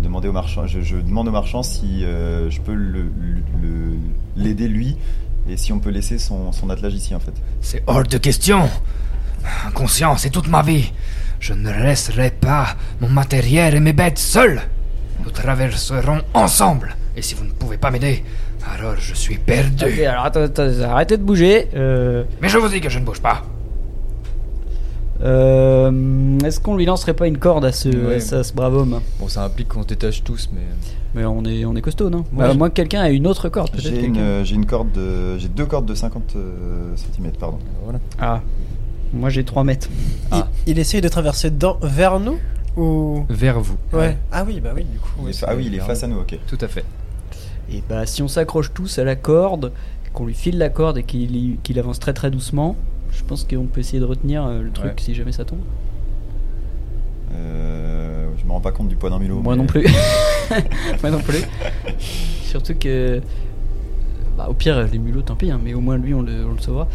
[0.00, 0.66] demander au marchand.
[0.66, 3.10] Je, je demande au marchand si euh, je peux le-
[3.62, 3.96] le-
[4.36, 4.96] l'aider lui
[5.48, 7.32] et si on peut laisser son, son attelage ici, en fait.
[7.60, 8.68] C'est hors de question.
[9.74, 10.92] Conscience, c'est toute ma vie.
[11.40, 14.62] Je ne laisserai pas mon matériel et mes bêtes seuls.
[15.24, 16.96] Nous traverserons ensemble.
[17.16, 18.24] Et si vous ne pouvez pas m'aider,
[18.74, 19.84] alors je suis perdu.
[19.84, 23.04] Ok alors attends, attends, arrêtez de bouger euh, Mais je vous dis que je ne
[23.04, 23.42] bouge pas.
[25.22, 28.16] Euh, Est-ce qu'on lui lancerait pas une corde à ce, Ouais.
[28.16, 30.60] à ce, à ce brave homme Bon, ça implique qu'on se détache tous, mais.
[31.14, 33.48] Mais on est, on est costaud, non Moi, Bah, Moi, que quelqu'un a une autre
[33.48, 33.84] corde, peut-être.
[33.84, 36.36] J'ai une, euh, corde de, j'ai deux cordes de 50
[36.96, 37.58] cm, pardon.
[37.84, 37.98] Voilà.
[38.18, 38.40] Ah,
[39.12, 39.88] moi j'ai 3 mètres.
[40.30, 40.48] Ah.
[40.66, 42.38] Il, il essaye de traverser dans, vers nous
[42.78, 43.24] ou?
[43.28, 43.76] Vers vous.
[43.92, 44.16] Ouais.
[44.32, 45.10] Ah oui, bah oui, du coup.
[45.20, 46.38] Oui, ah oui, il est face à nous, ok.
[46.46, 46.84] Tout à fait.
[47.70, 49.72] Et bah, si on s'accroche tous à la corde,
[50.14, 52.74] qu'on lui file la corde et qu'il avance très très doucement,
[53.12, 54.94] je pense qu'on peut essayer de retenir euh, le truc Ouais.
[54.98, 55.60] si jamais ça tombe.
[57.34, 59.40] Euh, je me rends pas compte du poids d'un mulot.
[59.40, 59.86] Moi mais- non plus.
[61.02, 61.42] Moi non plus.
[62.44, 63.20] Surtout que.
[64.36, 66.52] Bah, au pire, les mulots, tant pis, hein, mais au moins lui, on le, on
[66.54, 66.88] le sauvera.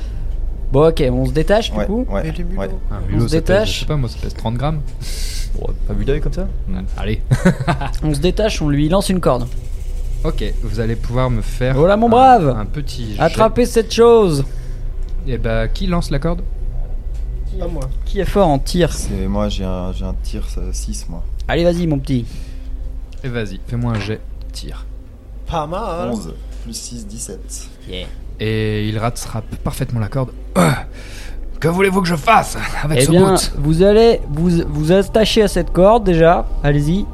[0.72, 2.06] Bon, ok, on se détache du Ouais, coup.
[2.10, 2.62] ouais, les mulots.
[2.62, 2.70] ouais.
[2.92, 3.74] Un On mulot, se pèse, détache.
[3.76, 4.82] je sais pas, moi, ça pèse 30 grammes.
[5.60, 6.48] Bon, pas vu d'œil comme ça
[6.98, 7.22] Allez.
[8.04, 9.48] On se détache, on lui lance une corde.
[10.24, 11.76] Ok, vous allez pouvoir me faire.
[11.76, 12.50] Voilà, mon un- brave.
[12.60, 13.16] Un petit.
[13.16, 13.22] jet.
[13.22, 14.44] Attrapez cette chose
[15.28, 16.42] Et bah, qui lance la corde?
[17.60, 17.84] Pas moi.
[18.06, 18.94] Qui est fort en tir?
[18.94, 21.24] C'est moi, j'ai un, j'ai un tir 6 moi.
[21.48, 22.26] Allez, vas-y, mon petit.
[23.24, 24.22] Et vas-y, fais-moi un jet.
[24.52, 24.86] Tire.
[25.48, 26.12] Pas mal.
[26.12, 27.70] 11 plus 6, 17.
[28.40, 30.32] Et il rattrape parfaitement la corde.
[31.60, 35.42] Que voulez-vous que je fasse avec Eh ce bien, bout vous allez vous, vous attacher
[35.42, 36.46] à cette corde déjà.
[36.64, 37.06] Allez-y.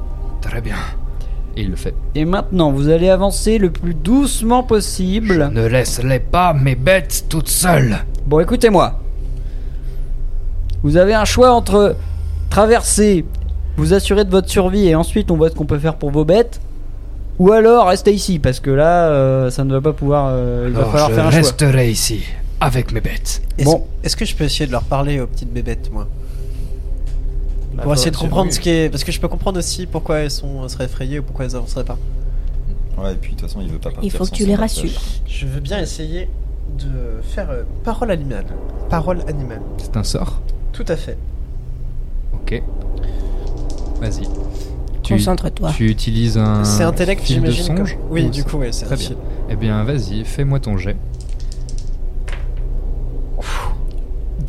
[0.42, 0.76] Très bien.
[1.56, 1.94] Et il le fait.
[2.16, 5.50] Et maintenant, vous allez avancer le plus doucement Je possible.
[5.54, 7.98] ne laisse-les pas, mes bêtes, toutes seules.
[8.26, 9.00] Bon, écoutez-moi.
[10.82, 11.96] Vous avez un choix entre
[12.50, 13.26] traverser,
[13.78, 16.26] vous assurer de votre survie et ensuite on voit ce qu'on peut faire pour vos
[16.26, 16.60] bêtes.
[17.40, 20.28] Ou alors rester ici parce que là, euh, ça ne va pas pouvoir.
[20.32, 21.40] euh, il va falloir je faire un choix.
[21.40, 22.24] resterai ici,
[22.60, 23.42] avec mes bêtes.
[23.58, 23.84] Est-ce Bon.
[24.04, 26.08] est-ce que je peux essayer de leur parler aux petites bébêtes, moi?
[27.76, 28.54] Bah, Pour essayer de comprendre oui.
[28.54, 28.90] ce qui est.
[28.90, 31.56] Parce que je peux comprendre aussi pourquoi elles sont, elles seraient effrayées ou pourquoi elles
[31.56, 31.98] avanceraient pas.
[32.98, 34.04] Ouais, et puis de toute façon, il veut pas partir.
[34.04, 34.92] Il faut que tu les rassures.
[35.28, 36.30] Je veux bien essayer
[36.78, 38.46] de faire euh, parole animale.
[38.90, 39.62] Parole animale.
[39.78, 40.42] C'est un sort.
[40.72, 41.18] Tout à fait.
[42.34, 42.62] Ok.
[44.00, 44.28] Vas-y.
[45.02, 45.72] Tu, Concentre-toi.
[45.76, 46.64] tu utilises un.
[46.64, 47.78] c'est intellect, fil de j'imagine.
[47.78, 49.10] songe comme- Oui, ou du coup, ouais, c'est Très bien.
[49.50, 50.96] Eh bien, vas-y, fais-moi ton jet.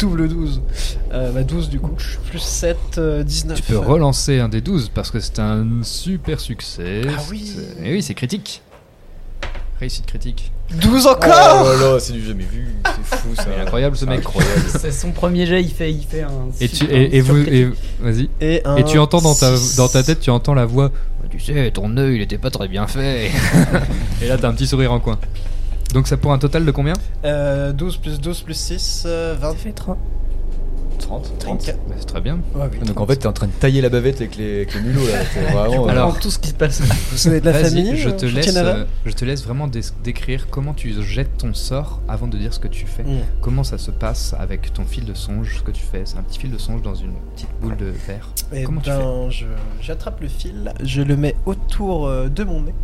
[0.05, 0.61] Double 12.
[1.15, 1.97] Euh, bah 12 du coup.
[2.29, 3.57] Plus 7, euh, 19.
[3.57, 7.03] Tu peux relancer un des 12 parce que c'est un super succès.
[7.09, 7.51] Ah oui.
[7.57, 8.61] C'est- Et oui, c'est critique.
[9.81, 10.53] Réussite critique.
[10.75, 12.69] 12 Oh encore là là, c'est du jamais vu.
[12.85, 13.47] C'est fou ça.
[13.63, 14.19] Incroyable ce mec.
[14.19, 14.63] Incroyable.
[14.79, 16.31] C'est son premier jet, il fait, il fait un.
[16.61, 18.29] Et tu, super- et, et vous, et, vas-y.
[18.43, 19.77] Et, un Et tu entends dans ta, six.
[19.77, 20.91] dans ta tête, tu entends la voix.
[21.31, 23.31] Tu sais, ton œil, il était pas très bien fait.
[24.23, 25.19] et là, t'as un petit sourire en coin.
[25.95, 26.93] Donc ça pour un total de combien
[27.25, 29.51] Euh, 12 plus 12 plus 6, euh, 20.
[29.53, 29.97] Ça fait 30.
[30.99, 31.67] 30, 30.
[31.89, 32.37] Bah, C'est très bien.
[32.55, 34.75] Ouais, oui, Donc en fait, t'es en train de tailler la bavette avec les, avec
[34.75, 35.23] les mulots là.
[35.53, 35.61] Vraiment.
[35.63, 36.81] Alors- Alors, tout ce qui se passe.
[37.13, 39.45] Vous avez de la Vas-y, famille je euh, te laisse, naval euh, je te laisse
[39.45, 43.03] vraiment dé- décrire comment tu jettes ton sort avant de dire ce que tu fais.
[43.03, 43.21] Mm.
[43.41, 46.03] Comment ça se passe avec ton fil de songe, ce que tu fais.
[46.07, 48.29] C'est un petit fil de songe dans une petite boule de verre.
[48.53, 49.45] Eh Comment tu ben, je-
[49.81, 52.75] j'attrape le fil, je le mets autour euh, de mon nez,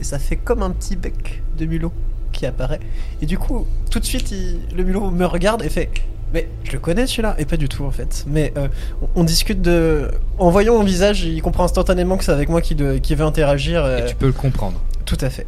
[0.00, 1.92] et ça fait comme un petit bec de mulot
[2.34, 2.80] qui apparaît.
[3.22, 5.90] Et du coup, tout de suite, il- le mulot me regarde et fait
[6.32, 8.24] Mais je le connais celui-là Et pas du tout en fait.
[8.26, 8.66] Mais euh,
[9.02, 10.10] on, on discute de.
[10.38, 13.24] En voyant mon visage, il comprend instantanément que c'est avec moi qui, de- qui veut
[13.24, 13.84] interagir.
[13.84, 14.80] euh, Et tu peux le comprendre.
[15.04, 15.46] Tout à fait.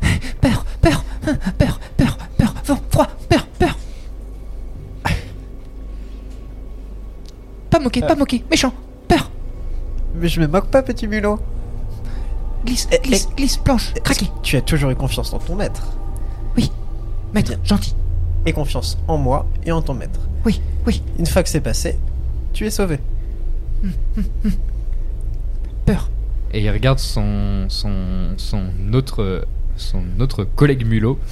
[0.40, 1.04] Peur, peur,
[1.58, 3.76] peur, peur, peur, vent, froid, peur, peur.
[7.70, 8.72] Pas moqué, pas moqué, méchant,
[9.08, 9.30] peur.
[10.14, 11.38] Mais je me moque pas, petit mulot.
[12.64, 14.26] Glisse, Eh, glisse, glisse, planche, craquez.
[14.26, 15.82] que Tu as toujours eu confiance dans ton maître.
[17.34, 17.94] Maître, gentil.
[18.46, 20.20] Et confiance en moi et en ton maître.
[20.44, 21.98] Oui, oui, Une fois que c'est passé,
[22.52, 22.98] tu es sauvé.
[25.86, 26.10] peur.
[26.52, 31.18] Et il regarde son, son, son, autre, son autre collègue mulot.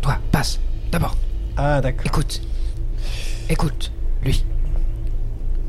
[0.00, 0.58] Toi, passe.
[0.90, 1.16] D'abord,
[1.56, 2.06] Ah, d'accord.
[2.06, 2.40] écoute.
[3.50, 3.92] Écoute,
[4.24, 4.44] lui.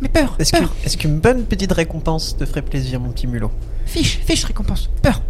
[0.01, 0.73] Mais peur, Est-ce que- peur.
[0.85, 3.51] est-ce qu'une bonne petite récompense te ferait plaisir, mon petit mulot
[3.85, 4.89] Fiche, fiche récompense.
[5.01, 5.21] Peur.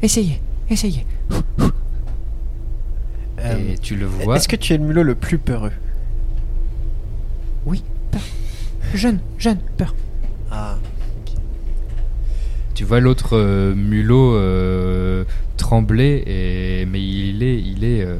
[0.00, 1.06] Essayez, essayez.
[3.40, 4.36] Euh, et tu le vois.
[4.36, 5.72] Est-ce que tu es le mulot le plus peureux?
[7.66, 8.22] Oui, peur.
[8.94, 9.94] Jeune, jeune, peur.
[10.50, 10.76] Ah.
[12.74, 15.24] Tu vois l'autre euh, mulot euh,
[15.56, 18.18] trembler, et, mais il est, il est, euh,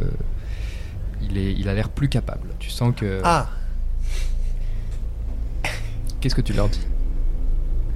[1.22, 2.50] il est, il a l'air plus capable.
[2.58, 3.20] Tu sens que.
[3.24, 3.48] Ah,
[6.20, 6.80] Qu'est-ce que tu leur dis?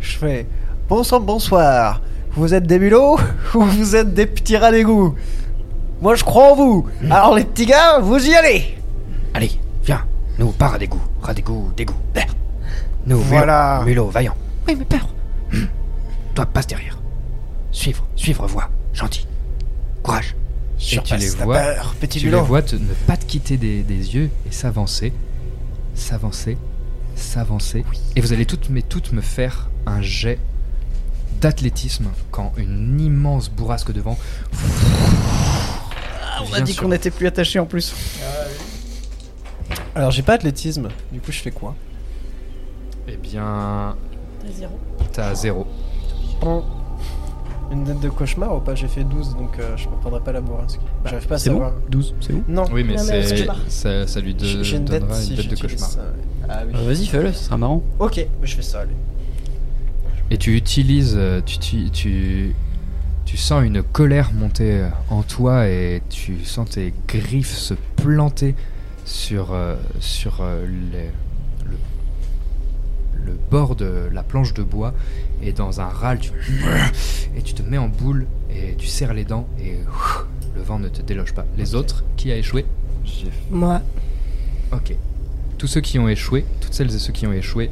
[0.00, 0.46] Je fais.
[0.88, 2.02] Bonsoir, bonsoir.
[2.38, 3.18] Vous êtes des mulots
[3.54, 5.14] ou vous êtes des petits rats d'égout
[6.00, 6.86] Moi, je crois en vous.
[7.10, 8.76] Alors, les petits gars, vous y allez
[9.34, 9.50] Allez,
[9.84, 10.04] viens.
[10.38, 11.02] Nous, pas ras d'égout.
[11.20, 11.96] Ras d'égout, d'égout.
[13.06, 13.78] Nous, Voilà.
[13.80, 14.34] mulot, mulot, vaillant.
[14.68, 15.08] Oui, mais peur.
[15.52, 15.66] Hum.
[16.34, 16.96] Toi, passe derrière.
[17.72, 18.68] Suivre, suivre, voix.
[18.92, 19.26] Gentil.
[20.02, 20.36] Courage.
[20.92, 22.44] et tu les vois, peur, petit tu les mulot.
[22.44, 25.12] vois te- ne pas te quitter des, des yeux et s'avancer,
[25.94, 26.56] s'avancer,
[27.16, 27.84] s'avancer.
[28.14, 30.38] Et vous allez toutes, mais toutes me faire un jet
[31.40, 34.16] d'athlétisme quand une immense bourrasque de vent.
[36.50, 37.94] On a dit qu'on était plus attachés en plus.
[39.94, 41.74] Alors j'ai pas athlétisme, du coup je fais quoi?
[43.08, 43.96] Eh bien,
[44.44, 44.78] T'as zéro.
[45.12, 45.66] t'as zéro.
[47.70, 48.74] Une dette de cauchemar ou pas?
[48.74, 50.80] J'ai fait 12 donc euh, je me prendrai pas la bourrasque.
[51.04, 51.72] J'arrive pas à C'est savoir.
[51.72, 52.64] bon 12, c'est où Non.
[52.72, 53.56] Oui, mais, Non, mais c'est cauchemar.
[53.68, 55.90] ça, ça lui de- J'ai une dette donnera si une dette de j'utilise cauchemar.
[55.90, 56.46] ça, ouais.
[56.48, 56.72] Ah oui.
[56.76, 57.82] Euh, Vas-y, fais-le, ce sera marrant.
[57.98, 58.94] Ok, bah, je fais ça, allez.
[60.30, 62.54] Et tu utilises, euh, tu, tu, tu,
[63.24, 68.54] tu sens une colère monter euh, en toi et tu sens tes griffes se planter
[69.04, 71.10] sur, euh, sur euh, les-
[71.64, 71.76] le,
[73.24, 74.92] le bord de la planche de bois
[75.42, 76.30] et dans un râle tu
[77.36, 79.78] et tu te mets en boule et tu serres les dents et
[80.54, 81.46] le vent ne te déloge pas.
[81.56, 82.66] Les autres, qui a échoué?
[83.50, 83.80] Moi.
[84.72, 84.94] Ok.
[85.56, 87.70] Tous ceux qui ont échoué, toutes celles et ceux qui ont échoué,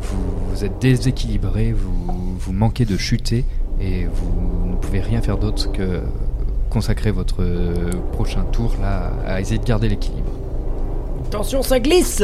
[0.00, 3.44] vous, vous êtes déséquilibrés, vous, vous manquez de chuter
[3.80, 6.00] et vous ne pouvez rien faire d'autre que
[6.70, 10.32] consacrer votre euh, prochain tour là à essayer de garder l'équilibre.
[11.26, 12.22] Attention, ça glisse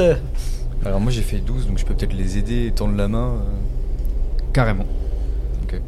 [0.85, 3.35] Alors moi j'ai fait 12, donc je peux peut-être les aider et tendre la main.
[3.35, 3.41] euh.
[4.53, 4.87] Carrément.
[5.65, 5.81] Ok.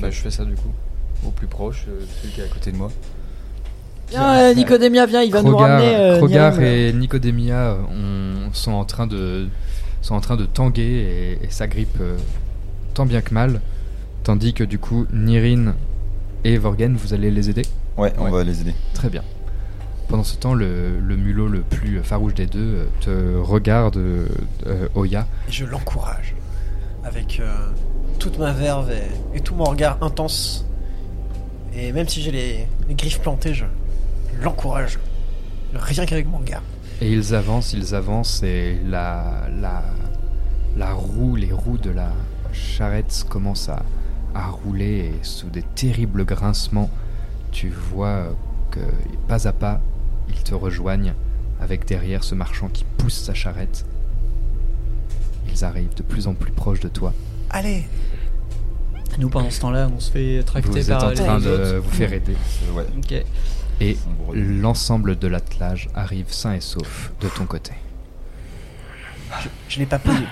[0.00, 0.68] Bah, je fais ça du coup.
[1.26, 2.90] Au plus proche, euh, celui qui est à côté de moi.
[4.10, 5.94] Viens, euh, Nicodémia, viens, il va nous Krogar, ramener.
[5.94, 9.46] euh, Krogar et Nicodemia ont- sont en train de
[10.02, 10.82] sont en train de tanguer
[11.42, 12.16] et, et s'agrippent euh,
[12.94, 13.60] tant bien que mal,
[14.24, 15.74] tandis que du coup Nirin
[16.44, 17.62] et Vorgen vous allez les aider.
[17.96, 18.30] Ouais, on Ouais.
[18.30, 18.74] va les aider.
[18.94, 19.22] Très bien.
[20.08, 24.26] Pendant ce temps, le, le mulot le plus farouche des deux euh, te regarde, euh,
[24.66, 25.26] euh, Oya.
[25.48, 26.34] Et je l'encourage.
[27.04, 27.68] Avec euh,
[28.18, 30.66] toute ma verve et, et tout mon regard intense.
[31.74, 33.64] Et même si j'ai les, les griffes plantées, je
[34.42, 34.98] l'encourage.
[35.74, 36.62] Rien qu'avec mon regard.
[37.00, 39.82] Et ils avancent, ils avancent, et la, la,
[40.76, 42.12] la roue, les roues de la
[42.52, 43.82] charrette commencent à,
[44.34, 46.90] à rouler, et sous des terribles grincements,
[47.52, 48.36] tu vois
[48.70, 48.80] que
[49.28, 49.80] pas à pas,
[50.28, 51.14] ils te rejoignent,
[51.60, 53.86] avec derrière ce marchand qui pousse sa charrette.
[55.52, 57.12] Ils arrivent de plus en plus proches de toi.
[57.48, 57.86] Allez
[59.18, 61.78] Nous, pendant ce temps-là, on se fait tracter Vous êtes en les train de autres.
[61.78, 62.36] vous faire aider.
[62.74, 62.84] Ouais.
[62.98, 63.24] Ok.
[63.80, 63.96] Et
[64.34, 67.72] l'ensemble de l'attelage arrive sain et sauf de ton côté.
[69.68, 70.26] Je l'ai pas payé.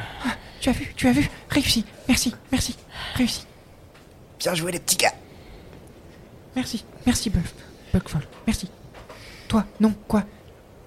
[0.60, 2.76] Tu as vu, tu as vu Réussi, merci, merci,
[3.14, 3.46] réussi.
[4.38, 5.14] Bien joué les petits gars
[6.56, 7.54] Merci, merci, Buff.
[7.94, 8.68] Bugfall, merci.
[9.46, 10.24] Toi, non, quoi?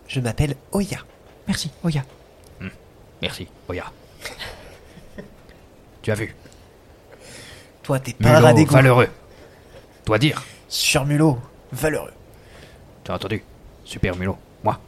[0.08, 1.00] Je m'appelle Oya.
[1.48, 2.04] Merci, Oya.
[3.22, 3.86] Merci, Oya.
[6.02, 6.36] tu as vu
[7.84, 9.10] Toi t'es pas valeureux.
[10.06, 10.44] Dois dire.
[10.68, 11.40] Sur mulot,
[11.72, 12.12] valeureux.
[13.04, 13.44] Tu as entendu?
[13.84, 14.80] Super Mulot, moi.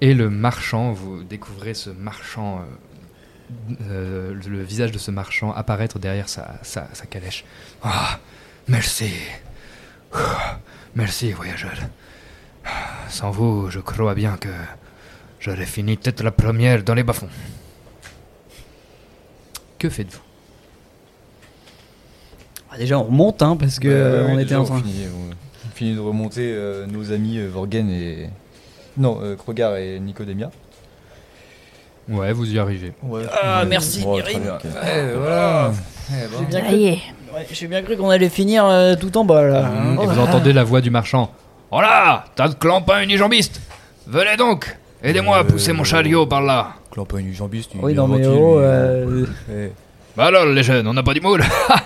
[0.00, 5.98] Et le marchand, vous découvrez ce marchand, euh, euh, le visage de ce marchand apparaître
[5.98, 7.44] derrière sa, sa, sa calèche.
[7.82, 8.18] Ah,
[8.68, 9.10] merci.
[10.12, 10.58] Ah,
[10.94, 11.74] Merci, voyageur.
[12.64, 12.70] Ah,
[13.10, 14.48] Sans vous, je crois bien que
[15.40, 17.28] j'aurais fini peut-être la première dans les bas-fonds.
[19.78, 20.22] Que faites-vous?
[22.70, 24.76] Ah, déjà, on remonte, hein, parce que euh, on était en train.
[24.78, 25.34] On finit, on-
[25.76, 28.30] on finit de remonter euh, nos amis euh, Vorgen et.
[28.96, 30.50] Non, euh, Krogar et Nicodemia.
[32.08, 32.92] Ouais, vous y arrivez.
[33.42, 34.54] Ah, merci, très bien.
[34.54, 35.72] Ouais, voilà.
[37.50, 37.96] J'ai bien, cru...
[37.96, 39.66] bien qu'on allait finir euh, tout en bas, là.
[39.66, 39.98] hein.
[40.02, 41.30] Et vous entendez la voix du marchand.
[41.70, 43.60] Oh là Tas de clampins unijambistes
[44.06, 47.72] Venez donc Aidez-moi à pousser mon chariot par là Clampin jambiste.
[47.82, 48.62] Oui, non, mais oh,
[50.16, 51.42] Bah alors, les jeunes, on n'a pas du moule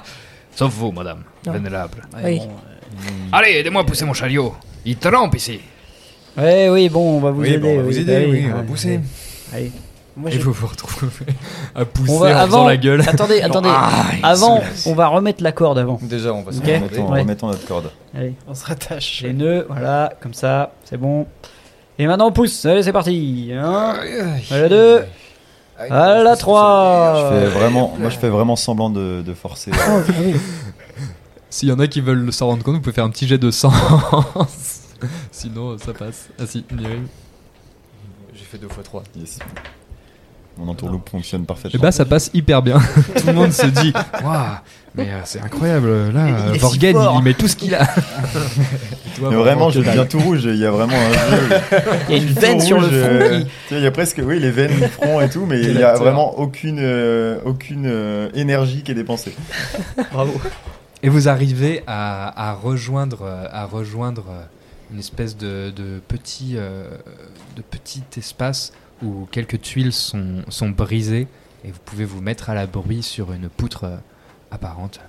[0.55, 2.03] Sauf vous, madame, vénérable.
[2.15, 2.39] ouais, Oui.
[2.39, 2.80] bon, euh,
[3.33, 5.61] Allez, aidez-moi à pousser mon chariot Il trempe ici
[6.37, 7.59] Ouais, oui, bon, on va vous Oui, aider.
[7.59, 9.01] bon, on va vous aider, bah oui, on va pousser.
[9.53, 9.73] Allez.
[10.17, 11.09] Moi Et j'ai vous vous retrouvez
[11.75, 12.69] à pousser On en va faisant avant.
[12.69, 13.01] la gueule.
[13.07, 13.69] Attendez, attendez.
[13.73, 15.99] Ah, il Avant, on va remettre la corde avant.
[16.03, 16.65] Déjà, on va se Ok.
[16.67, 16.85] remonter.
[16.97, 17.21] Remettons, Ouais.
[17.21, 17.91] remettons notre corde.
[18.17, 18.35] Allez.
[18.49, 19.23] On se rattache.
[19.25, 21.27] Les nœuds, voilà, comme ça, c'est bon.
[21.99, 23.51] Et maintenant on pousse, allez c'est parti.
[23.55, 23.95] Un,
[24.51, 25.05] à la deux,
[25.79, 27.31] à la Je trois.
[27.31, 29.71] fais vraiment, moi je fais vraiment semblant de, de forcer.
[31.51, 33.39] S'il y en a qui veulent s'en rendre compte, vous pouvez faire un petit jet
[33.39, 33.73] de sang.
[35.33, 36.29] Sinon, ça passe.
[36.39, 36.65] Ah si.
[38.35, 39.03] J'ai fait deux fois trois.
[39.17, 39.39] Yes.
[40.57, 41.81] Mon entourloupe fonctionne Et parfaitement.
[41.81, 42.79] bah, ça passe hyper bien.
[43.17, 43.93] Tout le monde se dit
[44.23, 44.45] Waouh,
[44.95, 46.11] mais euh, c'est incroyable.
[46.11, 47.87] Là, Il si il, il met tout ce qu'il a.
[49.17, 50.45] Toi, Mais vraiment, je deviens tout rouge.
[50.45, 51.57] Il y a vraiment un jeu.
[52.09, 54.51] Il y a une veine sur le front euh, Il y a presque, oui, les
[54.51, 58.29] veines du front et tout, mais il Quel y a vraiment aucune, euh, aucune euh,
[58.35, 59.35] énergie qui est dépensée.
[60.13, 60.41] Bravo.
[61.03, 64.43] Et vous arrivez à, à rejoindre, à rejoindre euh,
[64.93, 66.91] une espèce de, de petit, euh,
[67.57, 68.73] de petit espace
[69.03, 71.27] où quelques tuiles sont, sont brisées
[71.65, 73.97] et vous pouvez vous mettre à l'abri sur une poutre euh,
[74.51, 75.01] apparente.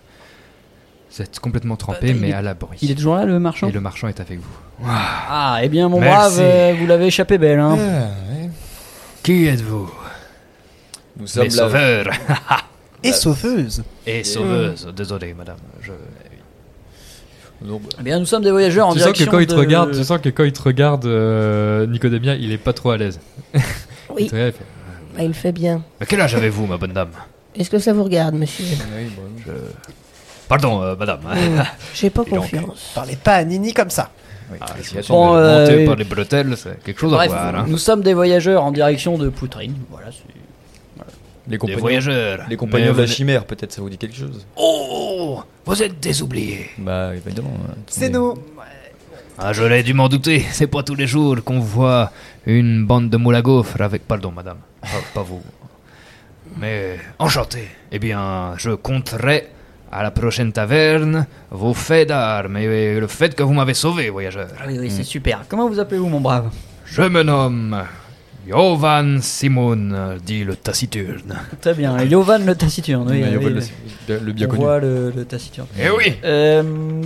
[1.14, 2.78] Vous êtes complètement trempé, mais est- à l'abri.
[2.82, 3.68] Il est toujours là, le marchand?
[3.68, 4.86] Et le marchand est avec vous.
[4.88, 6.38] Ah, eh bien, mon Merci.
[6.38, 7.60] brave, euh, vous l'avez échappé belle.
[7.60, 7.78] Hein.
[9.24, 9.92] Qui êtes-vous?
[11.18, 12.06] Nous sommes Les sauveurs.
[13.04, 13.84] Et sauveuse.
[14.06, 14.88] Et sauveuse.
[14.96, 15.58] Désolé, madame.
[15.82, 15.92] Je...
[17.64, 19.54] Bah, Eh bien, nous sommes des voyageurs en Tu sens que direction quand il te
[19.54, 22.90] de- regarde, tu sens que quand il te regarde, euh, Nicodémia, il est pas trop
[22.92, 23.20] à l'aise.
[23.54, 23.60] Oui.
[24.24, 24.66] Il te regarde, il fait,
[25.18, 25.84] Bah, il fait bien.
[26.00, 27.12] Mais quel âge avez-vous, ma bonne dame?
[27.56, 28.66] Est-ce que ça vous regarde, monsieur?
[28.98, 29.52] Oui, bon, Je...
[30.50, 31.20] Pardon, euh, madame.
[31.22, 31.62] Hmm,
[31.94, 32.92] J'ai pas Et donc, confiance.
[32.96, 34.10] Parlez pas à Nini comme ça.
[34.52, 37.00] oui, Ah, si qu'il y a vous son- Bon, euh, par les bretelles, c'est quelque
[37.00, 37.56] chose Bref, à voir.
[37.64, 37.66] hein.
[37.70, 39.76] nous sommes des voyageurs en direction de Poutrine.
[39.90, 40.24] Voilà, c'est-
[41.52, 42.40] les Des compagnons, voyageurs.
[42.50, 46.00] les compagnons Mais de la chimère, peut-être ça vous dit quelque chose Oh Vous êtes
[46.00, 46.68] des oubliés.
[46.78, 47.54] Bah évidemment.
[47.70, 47.74] hein.
[47.88, 48.36] C'est nous.
[49.38, 50.44] Ah, je l'ai dû m'en douter.
[50.52, 52.12] C'est pas tous les jours qu'on voit
[52.46, 54.08] une bande de moules à gaufres avec.
[54.08, 54.58] Pardon, madame.
[54.82, 55.42] Pas, pas vous.
[56.60, 57.68] Mais enchanté.
[57.92, 59.48] Eh bien, je compterai
[59.92, 64.48] à la prochaine taverne vos faits d'armes et le fait que vous m'avez sauvé, voyageur.
[64.60, 65.44] Ah oui, oui, c'est super.
[65.50, 66.50] Comment vous appelez-vous, mon brave?
[66.86, 67.84] Je me nomme
[68.52, 71.36] Jovan Simon, dit le taciturne.
[71.62, 71.98] Très bien.
[72.00, 73.08] Et Yovan le taciturne.
[73.10, 73.22] Oui,
[74.10, 74.62] le, le bien On connu.
[74.64, 75.68] voit le, le taciturne.
[75.80, 77.02] Eh oui Euh,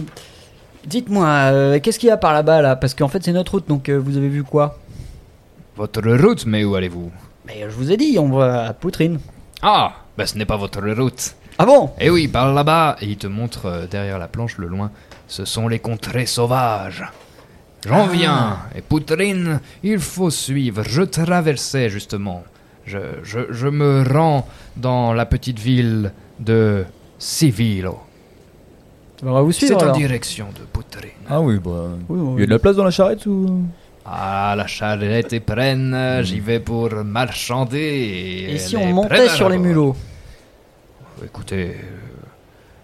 [0.86, 2.76] Dites-moi, euh, qu'est-ce qu'il y a par là-bas, là?
[2.76, 4.78] Parce qu'en fait, c'est notre route, donc euh, vous avez vu quoi?
[5.78, 7.12] Votre route, mais où allez-vous?
[7.48, 9.20] Mais je vous ai dit, on va à Poutrine.
[9.62, 11.36] Ah Ben ce n'est pas votre route.
[11.58, 11.90] Ah bon?
[12.00, 14.92] Eh oui, par là-bas, et il te montre euh, derrière la planche, le loin,
[15.28, 17.04] ce sont les contrées sauvages.
[17.88, 20.84] J'en viens, et Poutrine, il faut suivre.
[20.84, 22.44] Je traversais justement.
[22.86, 26.84] Je, je, je me rends dans la petite ville de
[27.20, 28.00] Civilo.
[29.24, 29.96] On va vous C'est suivre en alors.
[29.98, 31.10] direction de Poutrine.
[31.30, 31.90] Ah oui, bah.
[32.10, 33.64] Oui, oui, Il y a de la place dans la charrette ou?
[34.06, 37.78] Ah, la charrette est pleine, j'y vais pour marchander.
[37.80, 39.96] Et, Et si on montait sur les mulots?
[41.24, 41.78] Écoutez,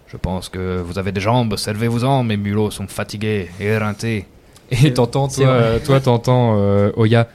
[0.08, 4.26] je pense que vous avez des jambes, servez-vous-en, mes mulots sont fatigués, éreintés.
[4.72, 7.28] Et t'entends, toi, toi t'entends euh, Oya.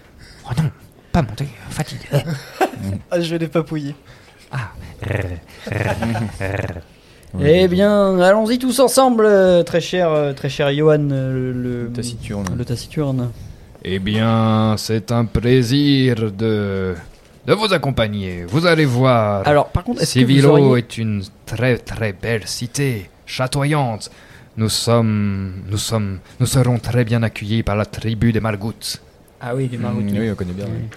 [0.46, 0.70] Oh non,
[1.12, 2.06] pas monter, fatigué.
[3.10, 3.96] Ah, je vais les papouiller.
[7.40, 9.28] Eh bien, allons-y tous ensemble,
[9.66, 12.46] très cher, très cher Johan, le, le- Taciturne.
[12.58, 13.32] le taciturne.
[13.84, 16.96] Eh bien, c'est un plaisir de,
[17.46, 18.46] de vous accompagner.
[18.48, 19.46] Vous allez voir.
[19.48, 20.78] Alors, par contre, est-ce que vous Civilo auriez...
[20.80, 24.10] est une très très belle cité, chatoyante.
[24.58, 29.00] Nous sommes, nous sommes, nous serons très bien accueillis par la tribu des Margoutes.
[29.40, 30.16] Ah oui, du Mm, Marocain.
[30.20, 30.66] Oui, on connaît bien.
[30.66, 30.90] oui.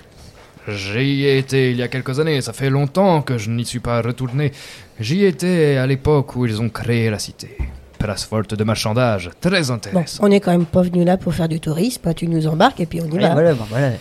[0.75, 3.81] J'y ai été il y a quelques années, ça fait longtemps que je n'y suis
[3.81, 4.53] pas retourné.
[4.99, 7.57] J'y étais à l'époque où ils ont créé la cité.
[7.99, 10.25] Place forte de marchandage, très Bon, intéressant.
[10.25, 12.15] on n'est quand même pas venu là pour faire du tourisme.
[12.15, 13.33] Tu nous embarques et puis on y Ouais, va.
[13.35, 13.93] voilà, voilà.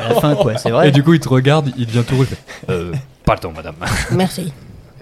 [0.00, 0.88] À la fin, quoi, c'est vrai.
[0.88, 2.28] Et du coup, il te regarde, il devient tout rouge.
[2.68, 2.92] Euh,
[3.24, 3.76] pardon, madame.
[4.12, 4.52] Merci.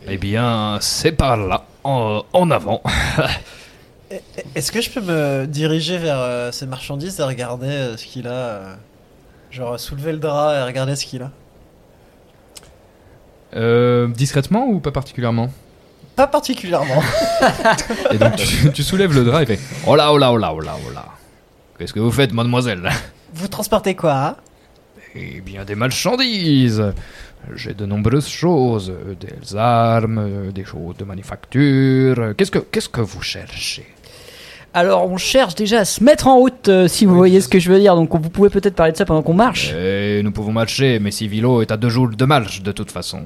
[0.08, 2.82] Eh bien, c'est par là, en, en avant.
[4.54, 8.26] Est-ce que je peux me diriger vers euh, ces marchandises et regarder euh, ce qu'il
[8.26, 8.74] a euh,
[9.52, 11.30] Genre soulever le drap et regarder ce qu'il a?
[13.54, 15.50] Euh, discrètement ou pas particulièrement?
[16.16, 17.02] Pas particulièrement.
[18.12, 20.52] Et donc tu, tu soulèves le drap et fait Oh là, oh là, oh là,
[20.54, 21.06] oh là, oh là.
[21.78, 22.90] Qu'est-ce que vous faites, mademoiselle?
[23.32, 24.36] Vous transportez quoi hein?
[25.14, 26.92] Eh bien, des marchandises.
[27.54, 32.34] J'ai de nombreuses choses, euh, des armes, euh, des choses de manufacture.
[32.36, 33.86] Qu'est-ce que, qu'est-ce que vous cherchez?
[34.72, 37.58] Alors, on cherche déjà à se mettre en route, euh, si vous voyez ce que
[37.58, 37.96] je veux dire.
[37.96, 39.72] Donc, vous pouvez peut-être parler de ça pendant qu'on marche.
[39.74, 43.22] Eh, nous pouvons marcher, mais Civilo est à deux jours de marche de toute façon.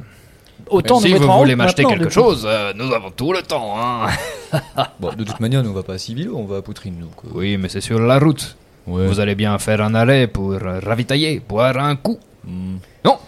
[0.71, 3.43] Autant si nous vous en voulez route m'acheter quelque chose, euh, nous avons tout le
[3.43, 4.07] temps, hein.
[5.01, 6.99] Bon, de toute manière, nous on va pas à Civilo, on va à Poutrine.
[7.01, 8.57] Donc, euh, Oui, mais c'est sur la route.
[8.87, 9.07] ouais.
[9.07, 12.19] Vous allez bien faire un arrêt pour euh, ravitailler, boire un coup.
[12.47, 12.77] Mm.
[13.05, 13.19] Non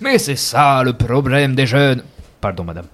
[0.00, 2.02] Mais c'est ça le problème des jeunes.
[2.40, 2.86] Pardon, madame.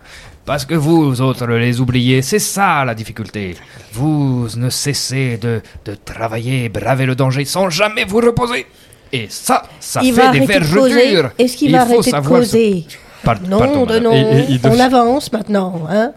[0.45, 3.57] Parce que vous autres les oubliez, c'est ça la difficulté.
[3.93, 8.67] Vous ne cessez de, de travailler, braver le danger sans jamais vous reposer.
[9.13, 11.31] Et ça, ça il fait va des vergetures.
[11.39, 12.85] Est-ce qu'il Il va faut arrêter de causer
[13.23, 14.03] Par- Non, pardon, de madame.
[14.05, 14.13] non.
[14.13, 16.13] Et- On avance maintenant, hein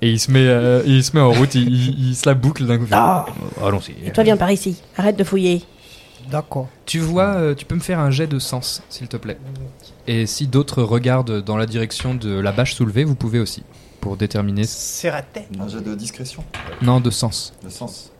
[0.00, 2.34] Et il se met, euh, il se met en route, il, il- il se la
[2.34, 2.86] boucle d'un coup.
[2.90, 3.24] Non.
[3.66, 4.06] Allons-y.
[4.06, 4.80] Et toi, viens par ici.
[4.96, 5.62] Arrête de fouiller.
[6.30, 6.68] D'accord.
[6.86, 9.38] Tu vois, euh, tu peux me faire un jet de sens, s'il te plaît.
[10.06, 13.62] Et si d'autres regardent dans la direction de la bâche soulevée, vous pouvez aussi.
[14.00, 14.64] Pour déterminer.
[14.64, 15.46] C'est raté.
[15.58, 16.42] Un jet de discrétion,
[16.80, 17.52] Non, de sens.
[17.62, 18.10] de sens.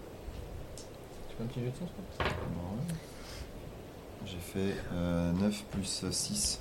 [4.26, 6.60] J'ai fait euh, 9 plus 6.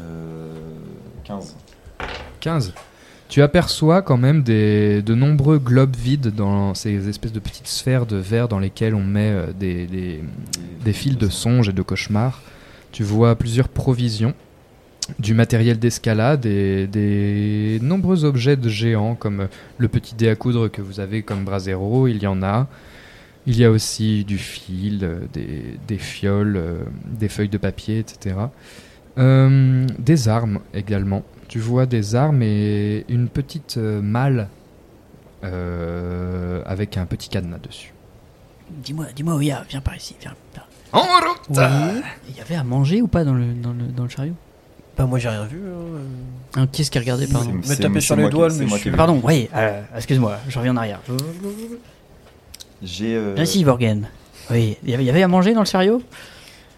[0.00, 0.54] Euh,
[1.24, 1.56] 15.
[2.40, 2.72] 15.
[3.28, 8.06] Tu aperçois quand même des, de nombreux globes vides dans ces espèces de petites sphères
[8.06, 12.40] de verre dans lesquelles on met euh, des, fils de songes et de cauchemars.
[12.92, 14.34] Tu vois plusieurs provisions,
[15.18, 19.48] du matériel d'escalade et des nombreux objets de géants comme
[19.78, 22.68] le petit dé à coudre que vous avez comme brasero, il y en a.
[23.48, 28.34] Il y a aussi du fil, euh, des, fioles, euh, des feuilles de papier, etc.
[29.18, 31.22] Euh, des armes également.
[31.48, 34.48] Tu vois des armes et une petite euh, malle
[35.44, 37.92] euh, avec un petit cadenas dessus.
[38.70, 40.34] Dis-moi, dis-moi, Oya, viens par ici, viens.
[40.54, 40.64] viens.
[40.92, 42.02] En route Oui.
[42.28, 44.34] Il y avait à manger ou pas dans le, dans le, dans le chariot?
[44.96, 45.60] Bah, moi j'ai rien vu.
[45.66, 46.60] hein.
[46.60, 49.82] Hein, Qui est-ce qui regardait, pardon Me taper sur les doigts, l'ai Pardon, oui, euh,
[49.94, 51.00] excuse-moi, je reviens en arrière.
[52.82, 53.14] J'ai.
[53.14, 54.08] euh, Viens ici, Vorgen.
[54.50, 56.02] Oui, il y avait- il y avait à manger dans le chariot?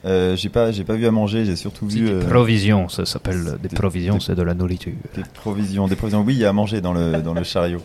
[0.05, 1.44] Euh, j'ai pas, j'ai pas vu à manger.
[1.44, 2.09] J'ai surtout vu.
[2.09, 4.92] euh, Provisions, ça s'appelle des des- provisions, des- c'est de la nourriture.
[5.16, 6.22] Des provisions, des provisions.
[6.22, 7.80] Oui, il y a à manger dans le dans le chariot.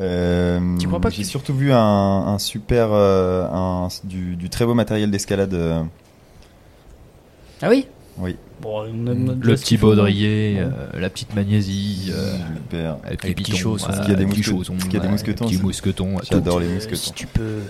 [0.00, 4.48] Euh, Tu crois pas que J'ai surtout vu un, un super, euh, un, du, du
[4.50, 5.54] très beau matériel d'escalade.
[5.54, 5.82] euh,
[7.62, 7.86] Ah oui?
[8.18, 8.36] Oui.
[8.60, 10.68] Bon, on a- on a- Le petit baudrier, euh,
[10.98, 12.96] la petite magnésie, euh, Super.
[13.04, 14.62] avec Les les petits euh, Parce qu'il y a des mousquetons.
[14.76, 16.96] qu'il y a des mousquetons, mousquetons, J'adore les Euh, mousquetons.
[16.96, 17.60] Si tu peux.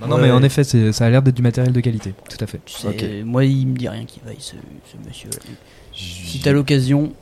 [0.00, 0.22] Non, non, Ouais.
[0.22, 2.12] mais en effet, ça a l'air d'être du matériel de qualité.
[2.28, 2.60] Tout à fait.
[2.66, 3.04] Tu sais, Ok.
[3.24, 5.30] moi, il me dit rien qu'il vaille, ce, ce monsieur.
[5.94, 7.12] Si J'ai- t'as l'occasion,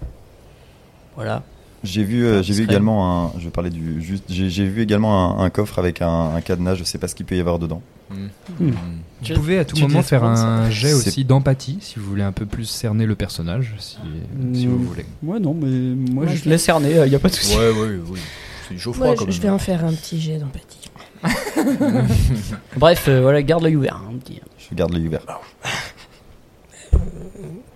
[1.14, 1.42] voilà.
[1.84, 3.32] J'ai vu, euh, j'ai vu également un.
[3.38, 4.24] Je parlais du juste.
[4.28, 6.74] J'ai vu également un, un coffre avec un, un cadenas.
[6.76, 7.82] Je sais pas ce qu'il peut y avoir dedans.
[8.10, 8.28] Hmm.
[9.22, 12.32] Vous pouvez à tout tu moment faire un jet aussi d'empathie si vous voulez un
[12.32, 13.96] peu plus cerner le personnage, si,
[14.54, 14.84] si vous Mm.
[14.84, 15.06] voulez.
[15.22, 15.66] Ouais, non, mais
[16.12, 17.56] moi, Moi, je laisse cerner, il y a pas de souci.
[17.56, 18.18] Ouais, ouais, oui.
[18.68, 20.83] C'est du chaud froid Moi, quand je, je vais en faire un petit jet d'empathie.
[22.76, 23.96] Bref, euh, voilà, garde l'œil ouvert.
[23.96, 24.40] hein, petit.
[24.58, 25.22] Je garde l'œil ouvert.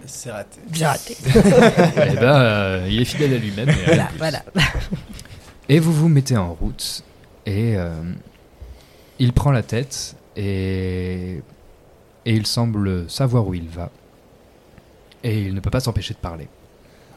[0.06, 0.60] C'est raté.
[0.68, 1.16] Bien raté.
[1.26, 3.68] Eh ben, euh, il est fidèle à lui-même.
[3.68, 4.18] et à voilà, lui.
[4.18, 4.42] voilà.
[5.68, 7.02] Et vous vous mettez en route
[7.44, 7.90] et euh,
[9.18, 11.42] il prend la tête et,
[12.24, 13.90] et il semble savoir où il va.
[15.22, 16.48] Et il ne peut pas s'empêcher de parler.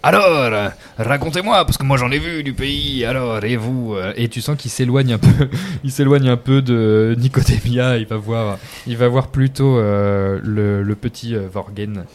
[0.03, 4.29] Alors, racontez-moi, parce que moi j'en ai vu du pays, alors, et vous euh, Et
[4.29, 5.47] tu sens qu'il s'éloigne un peu,
[5.83, 7.97] il s'éloigne un peu de Nicodemia.
[7.97, 12.05] Il va voir, il va voir plutôt euh, le, le petit euh, Vorgen.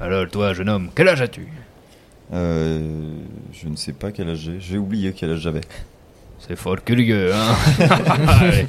[0.00, 1.48] Alors, toi, jeune homme, quel âge as-tu?
[2.32, 2.80] Euh,
[3.52, 4.60] je ne sais pas quel âge j'ai.
[4.60, 5.60] J'ai oublié quel âge j'avais.
[6.46, 7.54] C'est fort curieux, hein?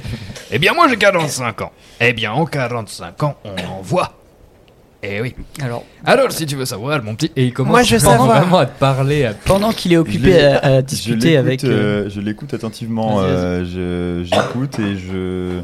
[0.50, 1.72] Eh bien, moi j'ai 45 ans.
[2.00, 4.14] Eh bien, en 45 ans, on en voit.
[5.08, 5.34] Eh oui.
[5.62, 7.30] Alors, Alors, si tu veux savoir, mon petit.
[7.36, 8.40] Et il commence Moi, je veux vraiment, savoir.
[8.40, 9.24] vraiment à te parler.
[9.24, 9.34] À...
[9.34, 11.64] pendant qu'il est occupé à, discuter l'écoute, avec.
[11.64, 11.68] euh,
[12.06, 13.16] euh, je l'écoute attentivement.
[13.16, 13.36] Vas-y, vas-y.
[13.78, 15.60] euh, je- j'écoute et je.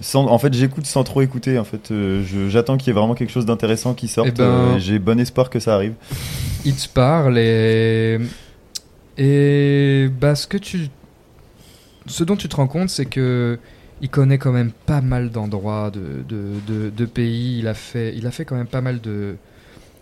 [0.00, 1.58] Sans, en fait, j'écoute sans trop écouter.
[1.58, 4.28] En fait, euh, je- j'attends qu'il y ait vraiment quelque chose d'intéressant qui sorte.
[4.28, 5.94] Eh ben- euh, et J'ai bon espoir que ça arrive.
[6.64, 8.18] il te parle et
[9.16, 10.88] et bah ce que tu
[12.06, 13.58] ce dont tu te rends compte c'est que
[14.00, 18.14] il connaît quand même pas mal d'endroits de, de, de, de pays il a fait
[18.16, 19.36] il a fait quand même pas mal de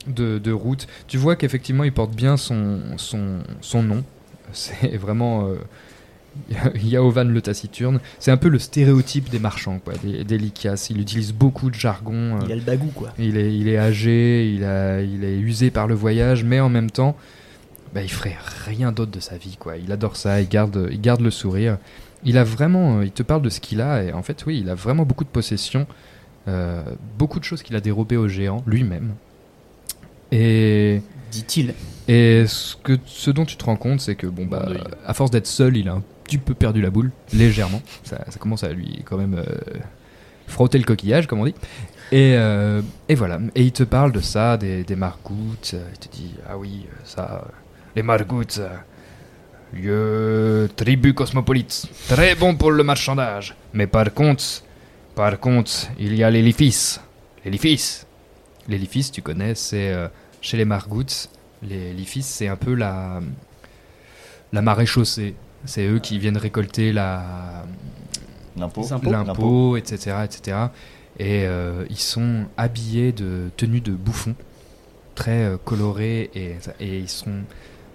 [0.07, 4.05] de, routes tu vois qu'effectivement il porte bien son son, son nom
[4.53, 5.57] c'est vraiment euh,
[6.77, 11.33] Yaovan le taciturne c'est un peu le stéréotype des marchands quoi des, des il utilise
[11.33, 13.13] beaucoup de jargon euh, Il a le bagou, quoi.
[13.19, 16.69] il est, il est âgé, il, a, il est usé par le voyage, mais en
[16.69, 17.17] même temps,
[17.95, 18.37] bah, il ferait
[18.67, 19.57] rien d'autre de sa vie.
[19.59, 19.77] Quoi.
[19.79, 21.79] Il adore ça, il garde, il garde le sourire.
[22.27, 24.59] Il a vraiment, euh, il te parle de ce qu'il a, et en fait, oui,
[24.63, 25.87] il a vraiment beaucoup de possessions,
[26.49, 26.83] euh,
[27.19, 29.15] beaucoup de choses qu'il a dérobées aux géants lui-même.
[30.33, 31.75] Et, Dit-il.
[32.09, 34.69] et ce, que, ce dont tu te rends compte, c'est que, bon, bah,
[35.07, 37.81] à force d'être seul, il a un petit peu perdu la boule, légèrement.
[38.03, 39.45] Ça, ça commence à lui, quand même, euh,
[40.49, 41.55] frotter le coquillage, comme on dit.
[42.13, 43.39] Et, euh, et voilà.
[43.55, 45.73] Et il te parle de ça, des, des margoutes.
[45.75, 47.45] euh, Il te dit Ah oui, ça.
[47.97, 48.69] Les Margouts, euh,
[49.77, 53.55] lieu tribu cosmopolite, très bon pour le marchandage.
[53.73, 54.63] Mais par contre,
[55.15, 57.01] par contre, il y a l'élifice.
[57.45, 58.07] L'élifice.
[58.69, 60.09] L'élifice, tu connais, c'est euh,
[60.41, 61.29] chez les margoutes.
[61.63, 63.21] L'élifice, c'est un peu la,
[64.53, 65.35] la marée chaussée.
[65.65, 67.65] C'est eux qui viennent récolter la,
[68.57, 70.59] l'impôt, etc., etc.
[71.19, 74.35] Et euh, ils sont habillés de tenues de bouffons,
[75.15, 77.43] très euh, colorées, et, et ils sont,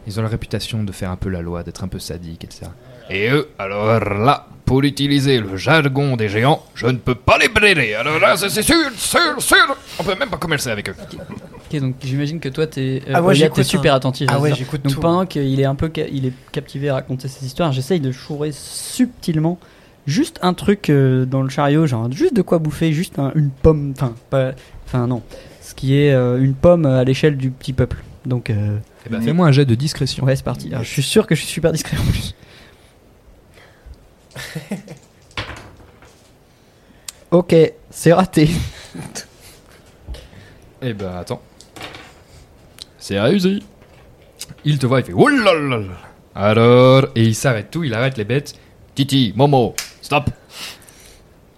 [0.07, 2.67] ils ont la réputation de faire un peu la loi, d'être un peu sadiques, etc.
[3.09, 7.49] Et eux, alors là, pour utiliser le jargon des géants, je ne peux pas les
[7.49, 7.93] brûler.
[7.93, 9.77] Alors là, c'est sûr, sûr, sûr.
[9.99, 10.95] On peut même pas commercer avec eux.
[11.73, 13.97] Ok, donc j'imagine que toi, t'es euh, Ah ouais, t'es super hein.
[13.97, 14.27] attentif.
[14.31, 14.99] Ah ouais, j'écoute Donc tout.
[15.01, 18.11] pendant qu'il est un peu ca- il est captivé à raconter ces histoires, j'essaye de
[18.11, 19.59] chourer subtilement
[20.07, 23.49] juste un truc euh, dans le chariot, genre juste de quoi bouffer, juste un- une
[23.49, 24.51] pomme, enfin pas,
[24.85, 25.21] enfin non,
[25.61, 27.97] ce qui est euh, une pomme à l'échelle du petit peuple.
[28.25, 30.25] Donc euh, Eh ben, fais-moi un jet de discrétion.
[30.25, 30.69] Ouais, c'est parti.
[30.69, 32.35] Alors, je suis sûr que je suis super discret en plus.
[37.31, 37.55] ok,
[37.89, 38.49] c'est raté.
[40.83, 41.43] Eh ben, attends.
[42.97, 43.63] C'est réussi.
[44.65, 45.79] Il te voit, il fait là.
[46.33, 48.55] Alors, et il s'arrête tout, il arrête les bêtes.
[48.95, 50.31] Titi, Momo, stop.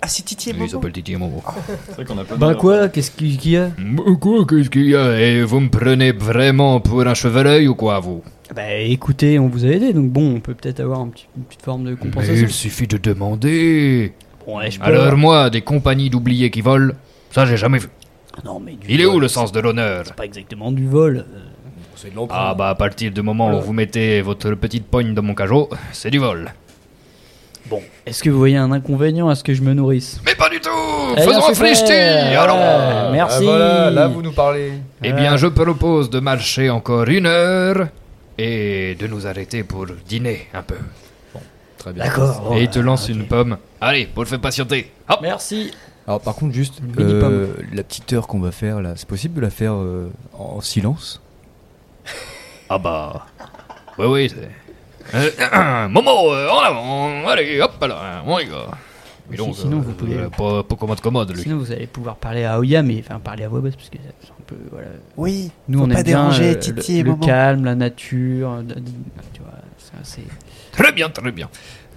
[0.06, 1.42] Ah, c'est Titi et Oui, il Momo s'appelle Titi et Momo.
[1.88, 4.90] C'est vrai qu'on a pas Bah quoi, qu'est-ce qu'il y a Bah, Quoi, qu'est-ce qu'il
[4.90, 8.22] y a Et vous me prenez vraiment pour un chevaleuil ou quoi, vous
[8.54, 11.44] Bah écoutez, on vous a aidé, donc bon, on peut peut-être avoir un petit- une
[11.44, 12.34] petite forme de Mais compensation.
[12.36, 14.12] il suffit de demander.
[14.46, 16.92] Bon, ouais, je peux Alors moi, des compagnies d'oubliés qui volent,
[17.32, 17.88] ça j'ai jamais vu.
[18.44, 20.86] Non, mais du Il est où vol, le sens de l'honneur C'est pas exactement du
[20.86, 21.24] vol.
[21.34, 21.40] euh.
[22.32, 25.70] Ah bah à partir du moment où vous mettez votre petite poigne dans mon cajot,
[25.94, 26.52] c'est du vol.
[27.68, 30.50] Bon, est-ce que vous voyez un inconvénient à ce que je me nourrisse Mais pas
[30.50, 30.70] du tout
[31.16, 33.38] Eh Faisons un Ouais, Alors Merci.
[33.40, 34.74] Ah, voilà, là vous nous parlez.
[35.02, 37.88] Eh bien je propose de marcher encore une heure
[38.38, 40.76] et de nous arrêter pour dîner un peu.
[41.78, 42.04] Très bien.
[42.06, 42.42] D'accord.
[42.42, 43.16] bon, et il te lance ok.
[43.16, 43.58] une pomme.
[43.82, 44.92] Allez, pour le faire patienter.
[45.10, 45.72] Hop Merci.
[46.08, 47.34] Alors par contre juste Une mini pomme.
[47.34, 50.60] euh, la petite heure qu'on va faire là, c'est possible de la faire euh, en
[50.60, 51.22] silence?
[52.70, 53.26] Ah bah...
[53.98, 54.50] Oui oui, c'est...
[55.14, 58.68] Euh, Momo, euh, en avant Allez, hop là, on y va.
[59.30, 61.44] Mais donc, sinon, euh, vous pouvez- euh, pas, pas commode commode lui.
[61.44, 63.98] Sinon, vous allez pouvoir parler à Oya, mais enfin parler à voix basse parce que
[64.22, 64.88] c'est un peu voilà.
[65.16, 67.76] Oui, Nous, faut on pas aime bien déranger euh, Titi le, et le calme, la
[67.76, 68.52] nature.
[68.52, 68.64] euh,
[69.34, 70.24] Tu vois, c'est assez.
[70.74, 71.50] Très bien, très bien.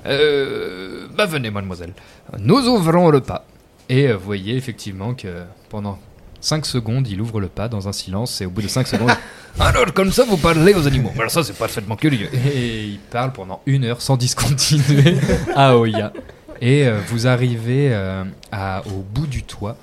[0.06, 1.92] Euh, bah venez, mademoiselle.
[2.38, 3.44] Nous ouvrons le pas.
[3.88, 5.28] Et euh, vous voyez effectivement que
[5.68, 5.98] pendant
[6.46, 9.10] 5 secondes, il ouvre le pas dans un silence, et au bout de 5 secondes...
[9.58, 11.10] Alors, comme ça, vous parlez aux animaux.
[11.18, 12.28] Alors ça, c'est parfaitement curieux.
[12.54, 15.16] Et il parle pendant une heure sans discontinuer
[15.56, 16.12] à Oya.
[16.60, 18.22] Et euh, vous arrivez euh,
[18.52, 19.76] à- au bout du toit.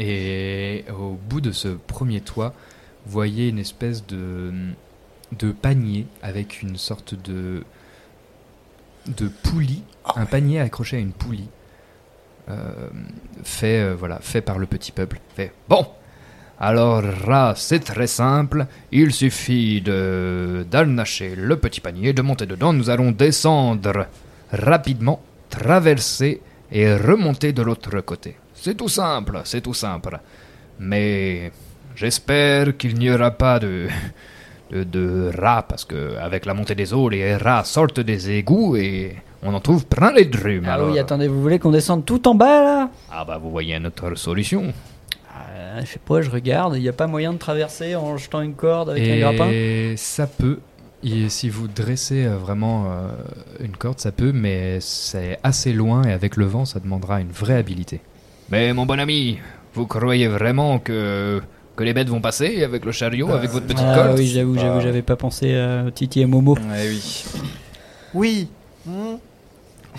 [0.00, 2.54] Et au bout de ce premier toit,
[3.06, 4.52] vous voyez une espèce de,
[5.38, 7.62] de panier avec une sorte de,
[9.06, 9.82] de poulie,
[10.16, 11.48] un panier accroché à une poulie,
[13.42, 15.20] fait, euh, voilà, fait par le petit peuple.
[15.34, 15.86] Fait, bon,
[16.58, 22.72] alors là, c'est très simple, il suffit de d'arnacher le petit panier, de monter dedans,
[22.72, 24.06] nous allons descendre
[24.52, 25.20] rapidement,
[25.50, 26.40] traverser
[26.70, 28.36] et remonter de l'autre côté.
[28.54, 30.20] C'est tout simple, c'est tout simple.
[30.78, 31.50] Mais
[31.96, 33.88] j'espère qu'il n'y aura pas de,
[34.72, 39.16] de, rats, parce que avec la montée des eaux, les rats sortent des égouts et
[39.42, 40.64] on en trouve plein les drumes.
[40.66, 40.90] Ah alors.
[40.90, 42.90] oui, attendez, vous voulez qu'on descende tout en bas là?
[43.10, 44.72] Ah bah vous voyez une autre solution.
[45.34, 46.76] Ah, Je sais pas, je regarde.
[46.76, 49.48] Il n'y a pas moyen de traverser en jetant une corde avec un grappin?
[49.50, 50.58] Et ça peut.
[51.04, 53.08] Et si vous dressez euh, vraiment euh,
[53.58, 57.32] une corde, ça peut, mais c'est assez loin et avec le vent, ça demandera une
[57.32, 58.00] vraie habilité.
[58.50, 59.38] Mais mon bon ami,
[59.74, 61.42] vous croyez vraiment que,
[61.82, 64.54] que les bêtes vont passer avec le chariot, avec votre petite Ah corde oui, j'avoue,
[64.54, 66.54] j'avoue, pas- j'avais pas pensé à Titi et Momo.
[66.54, 67.24] Ouais oui.
[68.14, 68.48] Oui.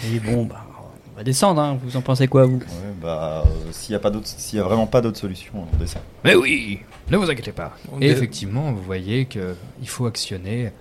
[0.06, 0.66] Et bon, bah,
[1.14, 1.78] on va descendre, hein.
[1.84, 2.58] vous en pensez quoi vous?
[2.58, 5.52] Ouais, bah, euh, s'il y a pas d'autre, s'il y a vraiment pas d'autre solution,
[5.74, 6.02] on descend.
[6.24, 6.80] Mais oui,
[7.10, 7.76] ne vous inquiétez pas.
[7.92, 10.72] On Et dé- effectivement, vous voyez que il faut actionner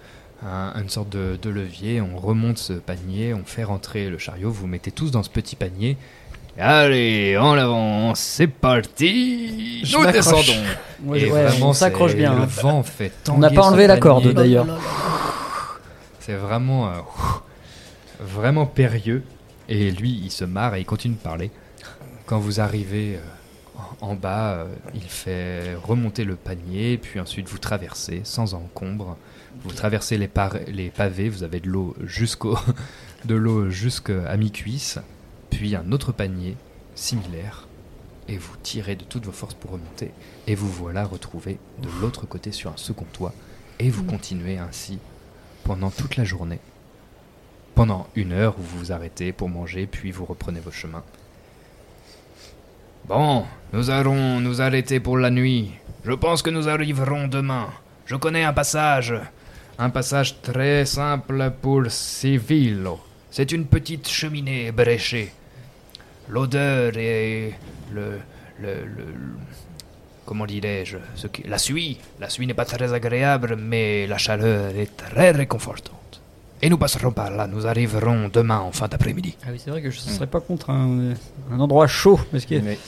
[0.46, 2.00] un- une sorte de, de levier.
[2.00, 4.50] On remonte ce panier, on fait rentrer le chariot.
[4.50, 5.96] Vous mettez tous dans ce petit panier.
[6.58, 9.84] Allez, en avant, c'est parti.
[9.84, 10.52] Je Nous descendons.
[11.02, 12.34] Ouais, Et ouais, vraiment, on s'accroche bien.
[12.34, 12.48] Le hein.
[12.60, 14.66] vent fait On n'a pas enlevé la corde d'ailleurs.
[16.20, 16.92] C'est vraiment, euh,
[18.20, 19.22] vraiment périlleux.
[19.68, 21.50] Et lui, il se marre et il continue de parler.
[22.26, 27.58] Quand vous arrivez euh, en bas, euh, il fait remonter le panier, puis ensuite vous
[27.58, 29.16] traversez sans encombre.
[29.64, 30.30] Vous traversez les,
[30.68, 32.58] les pavés, vous avez de l'eau jusqu'au
[33.24, 34.98] de l'eau jusqu'à mi-cuisse,
[35.52, 36.56] puis un autre panier
[36.94, 37.68] similaire,
[38.26, 40.10] et vous tirez de toutes vos forces pour remonter,
[40.46, 43.34] et vous voilà retrouvé de l'autre côté sur un second toit,
[43.78, 44.98] et vous continuez ainsi
[45.64, 46.58] pendant toute la journée.
[47.74, 51.04] Pendant une heure où vous vous arrêtez pour manger, puis vous reprenez vos chemins.
[53.06, 55.72] Bon, nous allons nous arrêter pour la nuit.
[56.04, 57.68] Je pense que nous arriverons demain.
[58.06, 59.14] Je connais un passage.
[59.78, 63.00] Un passage très simple pour Civillo.
[63.30, 65.32] C'est une petite cheminée bréchée.
[66.28, 67.52] L'odeur et
[67.92, 68.18] le,
[68.60, 69.36] le, le- le-
[70.24, 71.98] comment dirais-je ce qui- La suie.
[72.20, 76.20] La suie n'est pas très agréable, mais la chaleur est très réconfortante.
[76.62, 77.46] Et nous passerons par là.
[77.48, 79.36] Nous arriverons demain en fin d'après-midi.
[79.44, 81.14] Ah oui, c'est vrai que je ne serais pas contre un,
[81.50, 82.78] un endroit chaud, parce que Mais-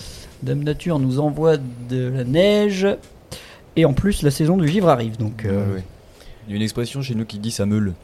[0.42, 2.86] Dame Nature nous envoie de la neige,
[3.76, 5.44] et en plus la saison du givre arrive, donc...
[5.44, 5.82] euh, ouais.
[6.46, 7.94] Il y a une expression chez nous qui dit ça meule.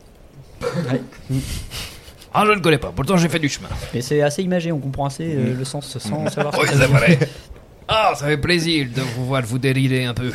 [0.62, 1.00] ouais.
[2.32, 2.92] Ah, je ne connais pas.
[2.94, 3.68] Pourtant, j'ai fait du chemin.
[3.92, 6.72] Mais c'est assez imagé, on comprend assez euh, le sens sans savoir ce Oui, que
[6.74, 7.18] ça c'est veut dire.
[7.18, 7.28] vrai.
[7.88, 10.30] Ah, ça fait plaisir de vous voir vous dérider un peu.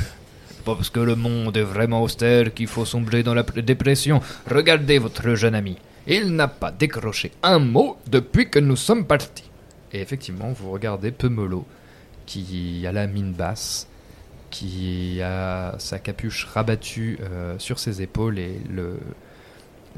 [0.65, 4.19] pas parce que le monde est vraiment austère qu'il faut sombrer dans la dépression.
[4.49, 5.77] Regardez votre jeune ami.
[6.07, 9.49] Il n'a pas décroché un mot depuis que nous sommes partis.
[9.93, 11.65] Et effectivement, vous regardez Pemolo,
[12.25, 13.87] qui a la mine basse,
[14.51, 18.99] qui a sa capuche rabattue euh, sur ses épaules et le,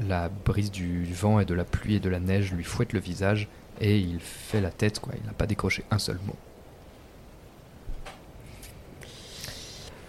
[0.06, 3.00] la brise du vent et de la pluie et de la neige lui fouette le
[3.00, 3.48] visage
[3.80, 5.12] et il fait la tête, quoi.
[5.20, 6.36] Il n'a pas décroché un seul mot.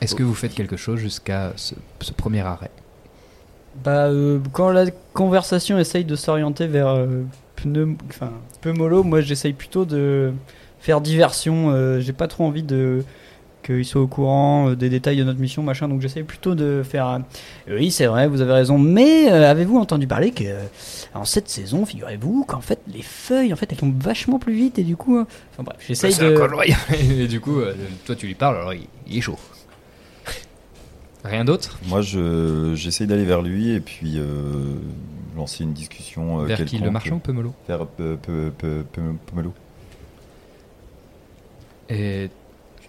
[0.01, 1.75] Est-ce que vous faites quelque chose jusqu'à ce,
[2.15, 2.71] premier arrêt?
[3.83, 7.23] Bah, euh, quand la conversation essaye de s'orienter vers euh,
[7.57, 8.31] pneu, enfin,
[8.61, 10.33] Pemolo, moi j'essaye plutôt de
[10.79, 11.71] faire diversion.
[11.71, 13.03] euh, J'ai pas trop envie de
[13.75, 15.87] qu'il soit au courant euh, des détails de notre mission, machin.
[15.87, 17.07] Donc j'essaye plutôt de faire.
[17.07, 17.19] euh,
[17.77, 18.77] oui, c'est vrai, vous avez raison.
[18.77, 20.63] Mais euh, avez-vous entendu parler que euh,
[21.13, 24.79] en cette saison, figurez-vous qu'en fait les feuilles, en fait, elles tombent vachement plus vite
[24.79, 26.35] et du coup, euh, enfin bref, j'essaye C'est de.
[27.21, 27.73] Et du coup, euh,
[28.05, 29.37] toi tu lui parles, alors il, il est chaud.
[31.23, 31.79] Rien d'autre?
[31.87, 34.75] Moi, je j'essaye d'aller vers lui et puis euh,
[35.35, 36.41] lancer une discussion.
[36.41, 39.53] euh, Vers qui, le marchand ou Pemolo Vers Pomelo.
[41.89, 42.29] Et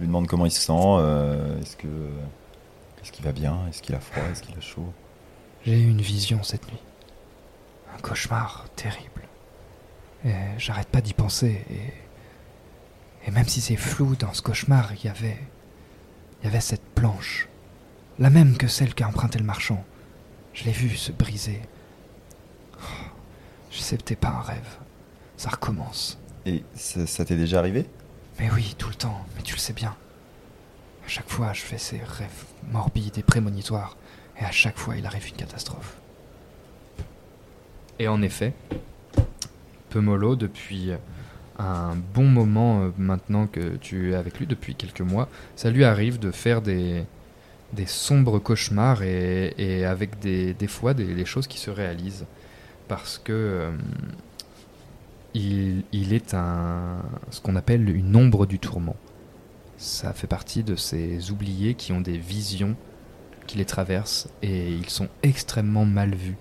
[0.01, 0.73] lui demande comment il se sent.
[0.73, 1.87] euh, est-ce que
[3.03, 4.93] est-ce qu'il va bien Est-ce qu'il a froid Est-ce qu'il a chaud
[5.65, 6.81] J'ai eu une vision cette nuit.
[7.97, 9.23] Un cauchemar terrible.
[10.25, 11.65] Et j'arrête pas d'y penser.
[11.71, 15.39] Et, et même si c'est flou dans ce cauchemar, il y avait.
[16.43, 17.49] Il y avait cette planche.
[18.19, 19.83] La même que celle qu'a empruntée le marchand.
[20.55, 21.61] Je l'ai vue se briser.
[22.77, 22.85] Oh,
[23.71, 24.79] je sais que c'était pas un rêve.
[25.37, 26.19] Ça recommence.
[26.47, 27.87] Et ça, ça t'est déjà arrivé?
[28.41, 29.95] Mais oui, tout le temps, mais tu le sais bien.
[31.05, 33.99] À chaque fois, je fais ces rêves morbides et prémonitoires,
[34.41, 35.99] et à chaque fois, il arrive une catastrophe.
[37.99, 38.55] Et en effet,
[39.91, 40.93] Pemolo, depuis
[41.59, 45.85] un bon moment euh, maintenant que tu es avec lui, depuis quelques mois, ça lui
[45.85, 47.05] arrive de faire des,
[47.75, 52.25] des sombres cauchemars et, avec des, fois des, des choses qui se réalisent.
[52.89, 53.71] Parce que euh,
[55.35, 58.97] il, est un, ce qu'on appelle une ombre du tourment.
[59.77, 62.77] Ça fait partie de ces oubliés qui ont des visions
[63.47, 66.37] qui les traversent et ils sont extrêmement mal vus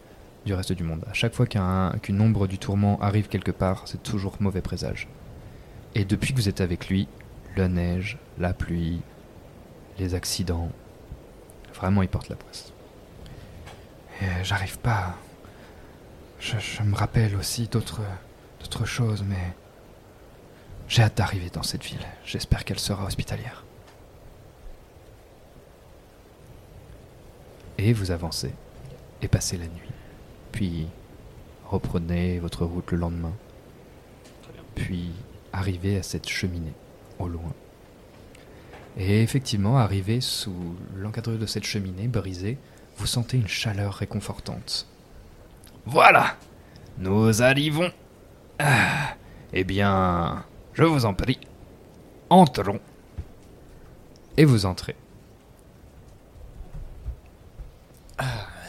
[0.46, 1.04] du reste du monde.
[1.10, 5.08] À chaque fois qu'un- qu'une ombre du tourment arrive quelque part, c'est toujours mauvais présage.
[5.96, 7.08] Et depuis que vous êtes avec lui,
[7.56, 9.02] la neige, la pluie,
[9.98, 10.70] les accidents,
[11.74, 12.74] vraiment il porte la poisse.
[14.44, 15.16] J'arrive pas.
[16.40, 18.02] Je me rappelle aussi d'autres
[18.60, 19.54] d'autres choses, mais
[20.88, 22.06] j'ai hâte d'arriver dans cette ville.
[22.26, 23.64] J'espère qu'elle sera hospitalière.
[27.78, 28.52] Et vous avancez
[29.22, 29.90] et passez la nuit.
[30.52, 30.88] Puis
[31.68, 33.34] reprenez votre route le lendemain.
[34.76, 35.12] Puis
[35.54, 36.74] arrivez à cette cheminée
[37.20, 37.54] au loin.
[38.98, 42.58] Et effectivement, arrivé sous l'encadreur de cette cheminée brisée,
[42.98, 44.88] vous sentez une chaleur réconfortante.
[45.86, 46.36] Voilà,
[46.98, 47.92] nous arrivons.
[48.60, 49.16] Ah,
[49.54, 50.44] eh bien,
[50.74, 51.40] je vous en prie,
[52.30, 52.80] entrons.
[54.38, 54.96] Et vous entrez.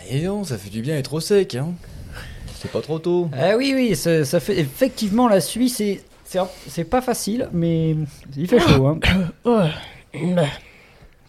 [0.09, 1.73] Et non, ça fait du bien être au sec, hein.
[2.57, 3.31] C'est pas trop tôt.
[3.33, 7.49] Ah oui, oui, ça, ça fait effectivement la Suisse, c'est c'est un- c'est pas facile,
[7.53, 7.97] mais
[8.37, 8.87] il fait chaud.
[9.45, 9.71] Hein.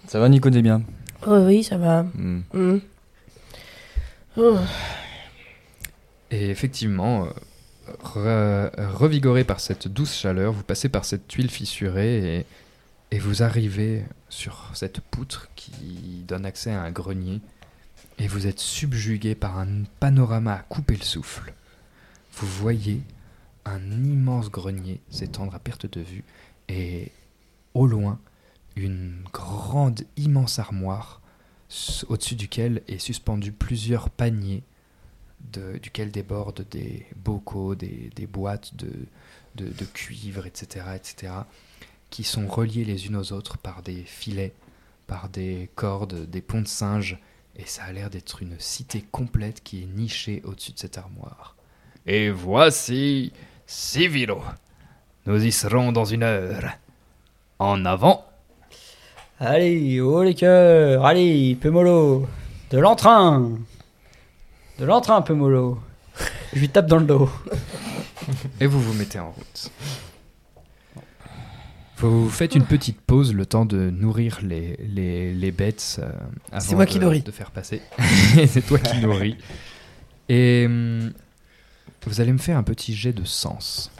[0.07, 0.81] Ça va, Nico, t'es bien?
[1.25, 2.03] Oh oui, ça va.
[2.03, 2.41] Hmm.
[2.53, 2.77] Hmm.
[4.37, 4.57] Oh.
[6.31, 7.29] Et effectivement, euh,
[8.03, 12.45] re- revigoré par cette douce chaleur, vous passez par cette tuile fissurée et,
[13.11, 17.41] et vous arrivez sur cette poutre qui donne accès à un grenier.
[18.19, 21.53] Et vous êtes subjugué par un panorama à couper le souffle.
[22.33, 23.01] Vous voyez
[23.65, 26.23] un immense grenier s'étendre à perte de vue
[26.69, 27.11] et
[27.73, 28.19] au loin
[28.75, 31.21] une grande, immense armoire
[32.09, 34.63] au-dessus duquel est suspendu plusieurs paniers
[35.53, 38.91] duquel débordent des bocaux, des, boîtes de,
[39.55, 41.33] de, cuivre, etc., etc.,
[42.09, 44.53] qui sont reliés les unes aux autres par des filets,
[45.07, 47.17] par des cordes, des ponts de singes,
[47.57, 51.55] et ça a l'air d'être une cité complète qui est nichée au-dessus de cette armoire.
[52.05, 53.31] Et voici
[53.65, 54.41] Civilo.
[55.25, 56.77] Nous y serons dans une heure.
[57.59, 58.25] En avant.
[59.39, 62.27] Allez, oh les cœurs, allez, Pemolo,
[62.69, 63.51] de l'entrain,
[64.81, 65.79] de l'entrain, Pemolo.
[66.53, 67.29] Je lui tape dans le dos.
[68.59, 69.71] Et vous vous mettez en route.
[71.97, 76.09] Vous faites une petite pause, le temps de nourrir les, les, les bêtes euh,
[76.51, 77.21] avant C'est moi qui de- nourris.
[77.21, 77.79] de faire passer.
[78.47, 79.37] C'est toi qui nourris.
[80.29, 81.13] Et hum,
[82.07, 83.91] vous allez me faire un petit jet de sens.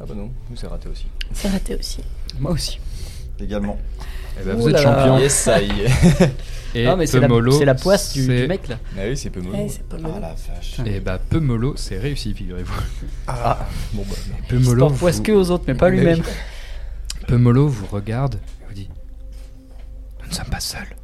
[0.00, 1.06] Ah bah non, nous c'est raté aussi.
[1.32, 2.00] C'est raté aussi.
[2.38, 2.78] Moi aussi.
[3.40, 3.78] Également.
[4.40, 5.18] Eh ben, vous êtes champion.
[5.18, 5.90] Yes, ça y est.
[6.74, 8.78] Et non, mais c'est la, Pemolo, c'est la poisse du, mec là.
[8.96, 9.56] Ah oui, c'est peu mollo.
[9.56, 9.68] Ouais.
[9.90, 10.80] Ah la vache.
[10.84, 12.80] Et bah, Pemolo, c'est réussi, figurez-vous.
[13.26, 14.16] Ah, bon bah.
[14.48, 16.22] Pemolo, vous- poisse que aux autres, mais pas lui-même.
[17.26, 18.90] Pemolo vous regarde et vous dit
[20.22, 20.94] Nous ne sommes pas seuls.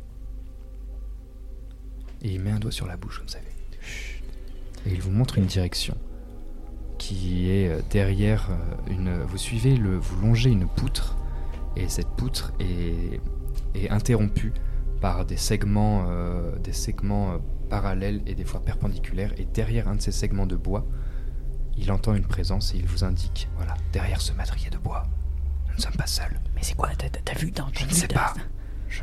[2.22, 3.38] Et il met un doigt sur la bouche, comme ça.
[3.38, 4.22] il fait, Chut.
[4.86, 5.96] Et il vous montre une direction
[7.04, 9.22] qui est euh, derrière euh, une.
[9.24, 9.98] Vous suivez le.
[9.98, 11.16] Vous longez une poutre
[11.76, 13.20] et cette poutre est,
[13.74, 14.54] est interrompue
[15.02, 17.38] par des segments, euh, des segments
[17.68, 19.34] parallèles et des fois perpendiculaires.
[19.36, 20.86] Et derrière un de ces segments de bois,
[21.76, 25.06] il entend une présence et il vous indique voilà, derrière ce madrier de bois,
[25.68, 26.40] nous ne sommes pas seuls.
[26.54, 26.88] Mais c'est quoi?
[26.96, 28.32] T'as t'as vu dans Je ne sais pas.
[28.88, 29.02] Je,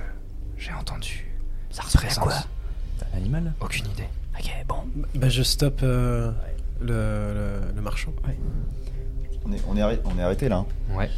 [0.58, 1.28] j'ai entendu.
[1.70, 2.34] Ça ressemble à quoi?
[3.14, 3.54] Un animal?
[3.60, 4.10] Aucune idée.
[4.40, 4.88] Ok, bon.
[5.16, 6.32] Bah, je stoppe euh,
[6.82, 6.88] le,
[7.34, 8.12] le, le marchand.
[9.46, 10.58] On est, on est, arrêté, on est arrêté là.
[10.58, 10.66] hein.
[10.96, 11.10] Ouais.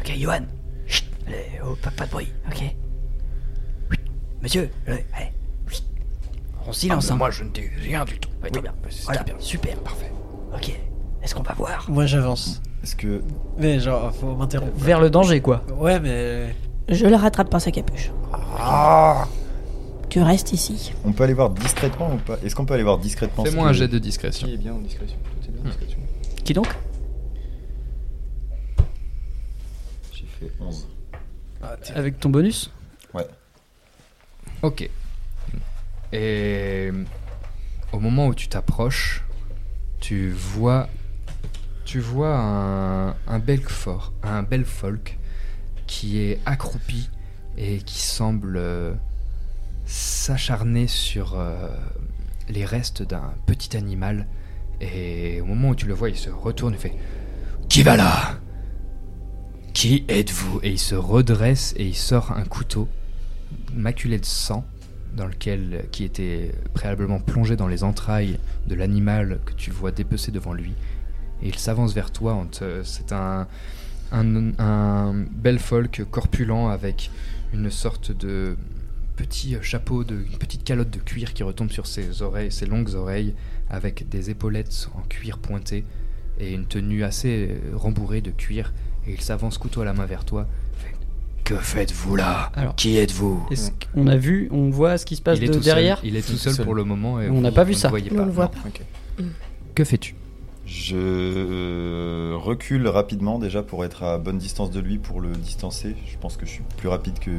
[0.00, 0.40] Ok, Johan.
[0.86, 2.74] Chut, allez, oh, pas, pas de bruit, ok
[4.42, 5.32] Monsieur, allez, allez.
[5.68, 5.84] Chut.
[6.66, 7.18] En silence, Ah, mais hein.
[7.18, 8.30] moi, je ne dis rien du tout.
[8.42, 8.72] Ouais, très bien.
[8.88, 9.40] c'est Voilà, très bien.
[9.40, 9.76] super.
[9.80, 10.10] Parfait.
[10.54, 10.72] Ok,
[11.22, 11.84] est-ce qu'on va voir?
[11.90, 12.62] Moi, j'avance.
[12.82, 13.22] Est-ce que.
[13.58, 14.72] Mais genre, faut m'interrompre.
[14.76, 15.62] Vers le danger, quoi.
[15.76, 16.54] Ouais, mais.
[16.88, 18.10] Je le rattrape par sa capuche.
[18.58, 19.26] Ah
[20.10, 20.92] Tu restes ici.
[21.04, 22.36] On peut aller voir discrètement ou pas?
[22.44, 24.46] Est-ce qu'on peut aller voir discrètement Fais-moi un jet de discrétion.
[24.48, 25.16] Qui est bien en discrétion
[25.48, 25.98] bien en discrétion.
[26.44, 26.68] Qui donc?
[30.12, 30.88] J'ai fait 11.
[31.94, 32.70] Avec ton bonus?
[33.14, 33.26] Ouais.
[34.62, 34.88] Ok.
[36.12, 36.90] Et
[37.92, 39.24] au moment où tu t'approches,
[40.00, 40.88] tu vois,
[41.84, 45.18] tu vois un, un Belfort, un Belfolk
[45.86, 47.10] qui est accroupi
[47.56, 48.94] et qui semble euh,
[49.90, 51.68] s'acharner sur euh,
[52.48, 54.28] les restes d'un petit animal.
[54.80, 56.94] Et au moment où tu le vois, il se retourne et fait
[57.68, 58.38] Qui va là?
[59.74, 60.60] Qui êtes-vous?
[60.62, 62.88] Et il se redresse et il sort un couteau
[63.74, 64.64] maculé de sang
[65.16, 68.38] dans lequel qui était préalablement plongé dans les entrailles
[68.68, 70.72] de l'animal que tu vois dépecer devant lui.
[71.42, 72.46] Et il s'avance vers toi
[72.84, 73.48] c'est un,
[74.12, 77.10] un bel folk corpulent avec
[77.52, 78.56] une sorte de
[79.20, 82.94] petit chapeau de une petite calotte de cuir qui retombe sur ses oreilles ses longues
[82.94, 83.34] oreilles
[83.68, 85.84] avec des épaulettes en cuir pointé
[86.38, 88.72] et une tenue assez rembourrée de cuir
[89.06, 90.48] et il s'avance couteau à la main vers toi
[90.78, 90.94] fait,
[91.44, 92.50] que faites-vous là?
[92.54, 93.46] Alors, qui êtes-vous?
[93.50, 95.98] Est-ce qu'on a vu, on voit ce qui se passe il est de tout derrière?
[95.98, 96.08] Seul.
[96.08, 97.20] Il est tout seul pour le moment.
[97.20, 97.88] Et On n'a pas vu ça.
[97.88, 98.58] voyez on le voit pas.
[98.66, 98.80] Ok.
[99.74, 100.14] Que fais-tu?
[100.72, 105.96] Je euh, recule rapidement déjà pour être à bonne distance de lui pour le distancer.
[106.06, 107.30] Je pense que je suis plus rapide que.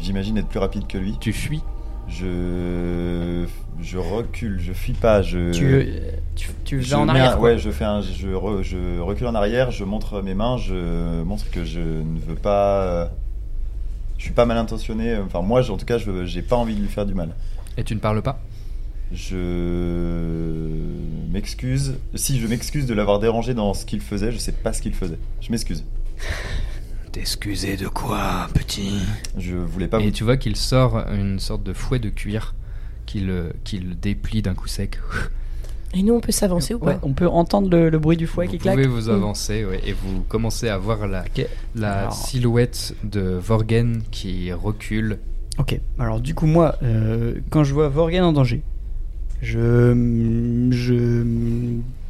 [0.00, 1.16] J'imagine être plus rapide que lui.
[1.20, 1.62] Tu fuis
[2.08, 3.46] Je.
[3.80, 5.22] Je recule, je fuis pas.
[5.22, 5.52] Je.
[5.52, 5.84] Tu, euh,
[6.34, 7.50] tu, tu je en arrière, un- quoi.
[7.50, 11.22] ouais, je fais un, je, re- je recule en arrière, je montre mes mains, je
[11.22, 13.06] montre que je ne veux pas, euh,
[14.18, 15.16] je suis pas mal intentionné.
[15.18, 17.30] Enfin, moi, en tout cas, je j'ai pas envie de lui faire du mal.
[17.76, 18.40] et tu ne parles pas?
[19.14, 20.78] Je
[21.32, 21.94] m'excuse.
[22.14, 24.32] Si, je m'excuse de l'avoir dérangé dans ce qu'il faisait.
[24.32, 25.18] Je sais pas ce qu'il faisait.
[25.40, 25.84] Je m'excuse.
[27.12, 28.92] T'excuser de quoi, petit?
[29.38, 30.10] Je voulais pas Et vous.
[30.10, 32.54] tu vois qu'il sort une sorte de fouet de cuir
[33.06, 34.98] qu'il euh, qu'il déplie d'un coup sec.
[35.96, 38.26] Et nous, on peut s'avancer ou Ouais, pas on peut entendre le, le bruit du
[38.26, 38.74] fouet vous qui claque.
[38.74, 41.46] pouvez vous avancer ouais, et vous commencez à voir la, Ok.
[41.76, 45.18] la Alors- silhouette de Vorgen qui recule.
[45.58, 48.64] Ok, alors du coup, moi, euh, quand je vois Vorgen en danger,
[49.44, 51.22] je, je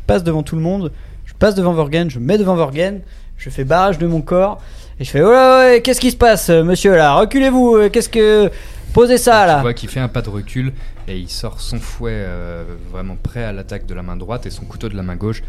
[0.06, 0.92] passe devant tout le monde,
[1.26, 3.00] je passe devant Vorgen, je me mets devant Vorgen,
[3.36, 4.60] je fais barrage de mon corps,
[5.00, 5.34] et je fais Ouais, ouais,
[5.74, 7.14] ouais, qu'est-ce qui se passe, monsieur là?
[7.16, 8.50] Reculez-vous, euh, qu'est-ce que.
[8.92, 10.72] Posez ça Tu là vois qu'il fait un pas de recul
[11.08, 12.62] et il sort son fouet euh,
[12.92, 15.42] vraiment prêt à l'attaque de la main droite et son couteau de la main gauche.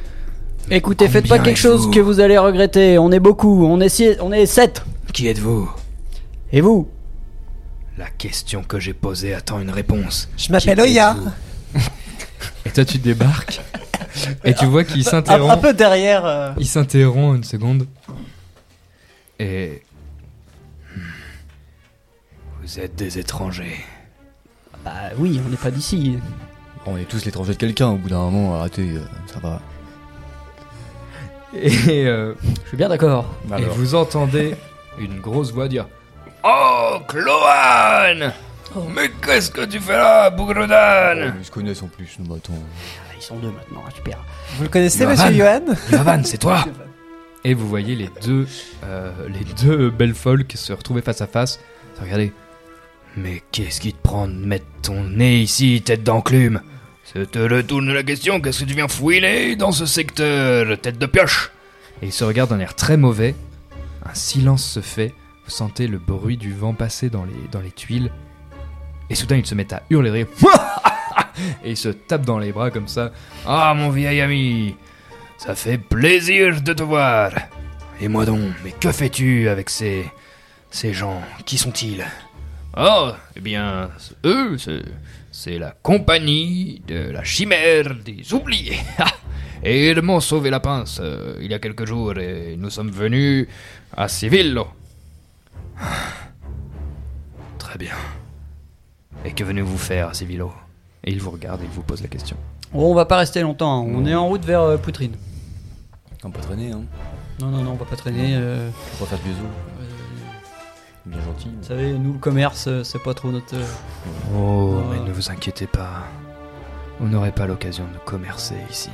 [0.72, 4.18] Écoutez, faites pas quelque chose que vous allez regretter, on est beaucoup, on est, six-
[4.20, 4.84] on est 7
[5.14, 5.70] Qui êtes-vous?
[6.52, 6.88] Et vous?
[8.00, 10.28] La question que j'ai posée attend une réponse.
[10.38, 11.16] Je m'appelle Oya.
[12.66, 13.62] Et toi tu débarques
[14.44, 15.52] et tu vois qu'il s'interrompt.
[15.54, 16.26] un peu derrière.
[16.26, 17.88] euh, Il s'interrompt une seconde.
[19.40, 19.84] Et.
[22.62, 23.78] Vous êtes des étrangers.
[24.84, 26.18] Bah oui, on n'est pas d'ici.
[26.86, 29.02] On est tous l'étranger de quelqu'un, au bout d'un moment, arrêtez, euh,
[29.32, 29.62] ça va.
[31.54, 33.26] Et, euh, Je suis bien d'accord.
[33.58, 34.56] et vous entendez
[35.00, 35.88] une grosse voix dire
[36.44, 38.32] Oh, Cloan
[38.76, 38.84] Oh.
[38.94, 42.54] Mais qu'est-ce que tu fais là, Bougredan Ils se connaissent en plus, nous, attends.
[43.10, 44.24] Ah, Ils sont deux maintenant, super.
[44.58, 45.12] Vous le connaissez, Johan.
[45.12, 45.62] monsieur Johan?
[45.92, 46.66] Lavan, c'est toi
[47.46, 48.48] Et vous voyez les deux,
[48.84, 51.60] euh, les deux belles folks se retrouver face à face.
[52.02, 52.34] Regardez.
[53.18, 56.62] Mais qu'est-ce qui te prend de mettre ton nez ici, tête d'enclume?
[57.16, 61.06] Je te retourne la question, qu'est-ce que tu viens fouiner dans ce secteur, tête de
[61.06, 61.52] pioche?
[62.02, 63.36] Et ils se regardent d'un air très mauvais.
[64.06, 65.14] Un silence se fait.
[65.46, 68.12] Vous sentez le bruit du vent passer dans les, dans les tuiles.
[69.10, 70.28] Et soudain, ils se mettent à hurler rire.
[71.64, 73.12] Et ils se tapent dans les bras comme ça.
[73.46, 74.76] Ah, mon vieil ami,
[75.38, 77.32] ça fait plaisir de te voir.
[78.02, 80.06] Et moi donc, mais que fais-tu avec ces.
[80.72, 81.22] ces gens?
[81.46, 82.06] Qui sont-ils?
[82.78, 83.90] Oh, eh bien,
[84.26, 84.82] eux, c'est-
[85.32, 88.80] c'est la compagnie de la chimère des oubliés.
[89.64, 92.92] et ils m'ont sauvé la pince euh, il y a quelques jours et nous sommes
[92.92, 93.48] venus
[93.96, 94.68] à Civillo.
[97.60, 97.96] Très bien.
[99.26, 100.54] Et que venez-vous faire à Civillo
[101.04, 102.38] Et il vous regarde et il vous pose la question.
[102.74, 103.92] Oh, on va pas rester longtemps, hein.
[103.94, 105.16] on est en route vers euh, Poutrine.
[106.24, 106.82] On peut traîner, hein.
[107.40, 108.36] Non, non, non, on va pas traîner.
[108.36, 108.70] euh,
[109.00, 109.48] On va faire du zoo.
[111.06, 111.50] Bien gentil.
[111.60, 113.56] Vous savez, nous, le commerce, euh, c'est pas trop notre.
[113.56, 113.64] euh,
[114.36, 116.04] Oh, mais ne vous inquiétez pas.
[117.00, 118.90] Vous n'aurez pas l'occasion de commercer ici.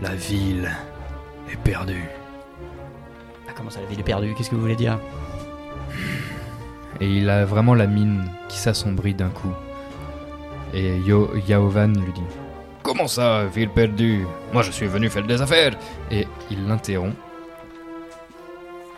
[0.00, 0.70] La ville
[1.52, 2.08] est perdue.
[3.48, 4.34] Ah, comment ça, la ville est perdue?
[4.34, 4.98] Qu'est-ce que vous voulez dire?
[7.00, 9.52] Et il a vraiment la mine qui s'assombrit d'un coup.
[10.72, 12.22] Et Yo Yaovan lui dit
[12.82, 15.76] Comment ça, ville perdue Moi je suis venu faire des affaires
[16.10, 17.16] Et il l'interrompt.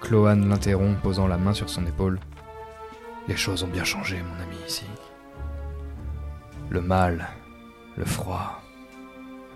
[0.01, 2.19] Cloan l'interrompt, posant la main sur son épaule.
[3.29, 4.85] Les choses ont bien changé, mon ami, ici.
[6.71, 7.29] Le mal,
[7.97, 8.63] le froid,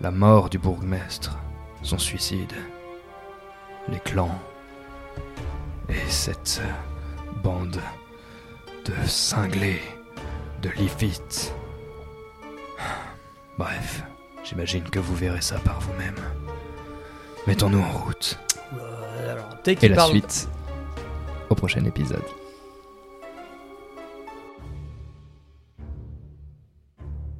[0.01, 1.37] la mort du bourgmestre,
[1.83, 2.53] son suicide,
[3.87, 4.37] les clans,
[5.89, 6.61] et cette
[7.43, 7.79] bande
[8.85, 9.81] de cinglés,
[10.61, 11.53] de lifites.
[13.57, 14.03] Bref,
[14.43, 16.15] j'imagine que vous verrez ça par vous-même.
[17.47, 18.39] Mettons-nous en route.
[18.73, 20.49] Euh, alors, dès Et la parle- suite
[21.49, 22.23] au prochain épisode.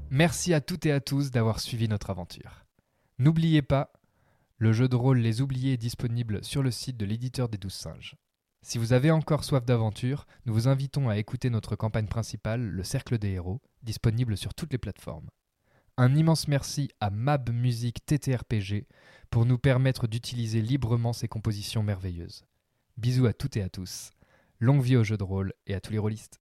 [0.09, 2.65] Merci à toutes et à tous d'avoir suivi notre aventure.
[3.17, 3.93] N'oubliez pas,
[4.57, 7.73] le jeu de rôle Les Oubliés est disponible sur le site de l'éditeur des Douze
[7.73, 8.15] Singes.
[8.63, 12.83] Si vous avez encore soif d'aventure, nous vous invitons à écouter notre campagne principale, Le
[12.83, 15.29] Cercle des Héros, disponible sur toutes les plateformes.
[15.97, 18.87] Un immense merci à Mab Music TTRPG
[19.29, 22.45] pour nous permettre d'utiliser librement ces compositions merveilleuses.
[22.97, 24.11] Bisous à toutes et à tous.
[24.59, 26.40] Longue vie au jeu de rôle et à tous les rôlistes.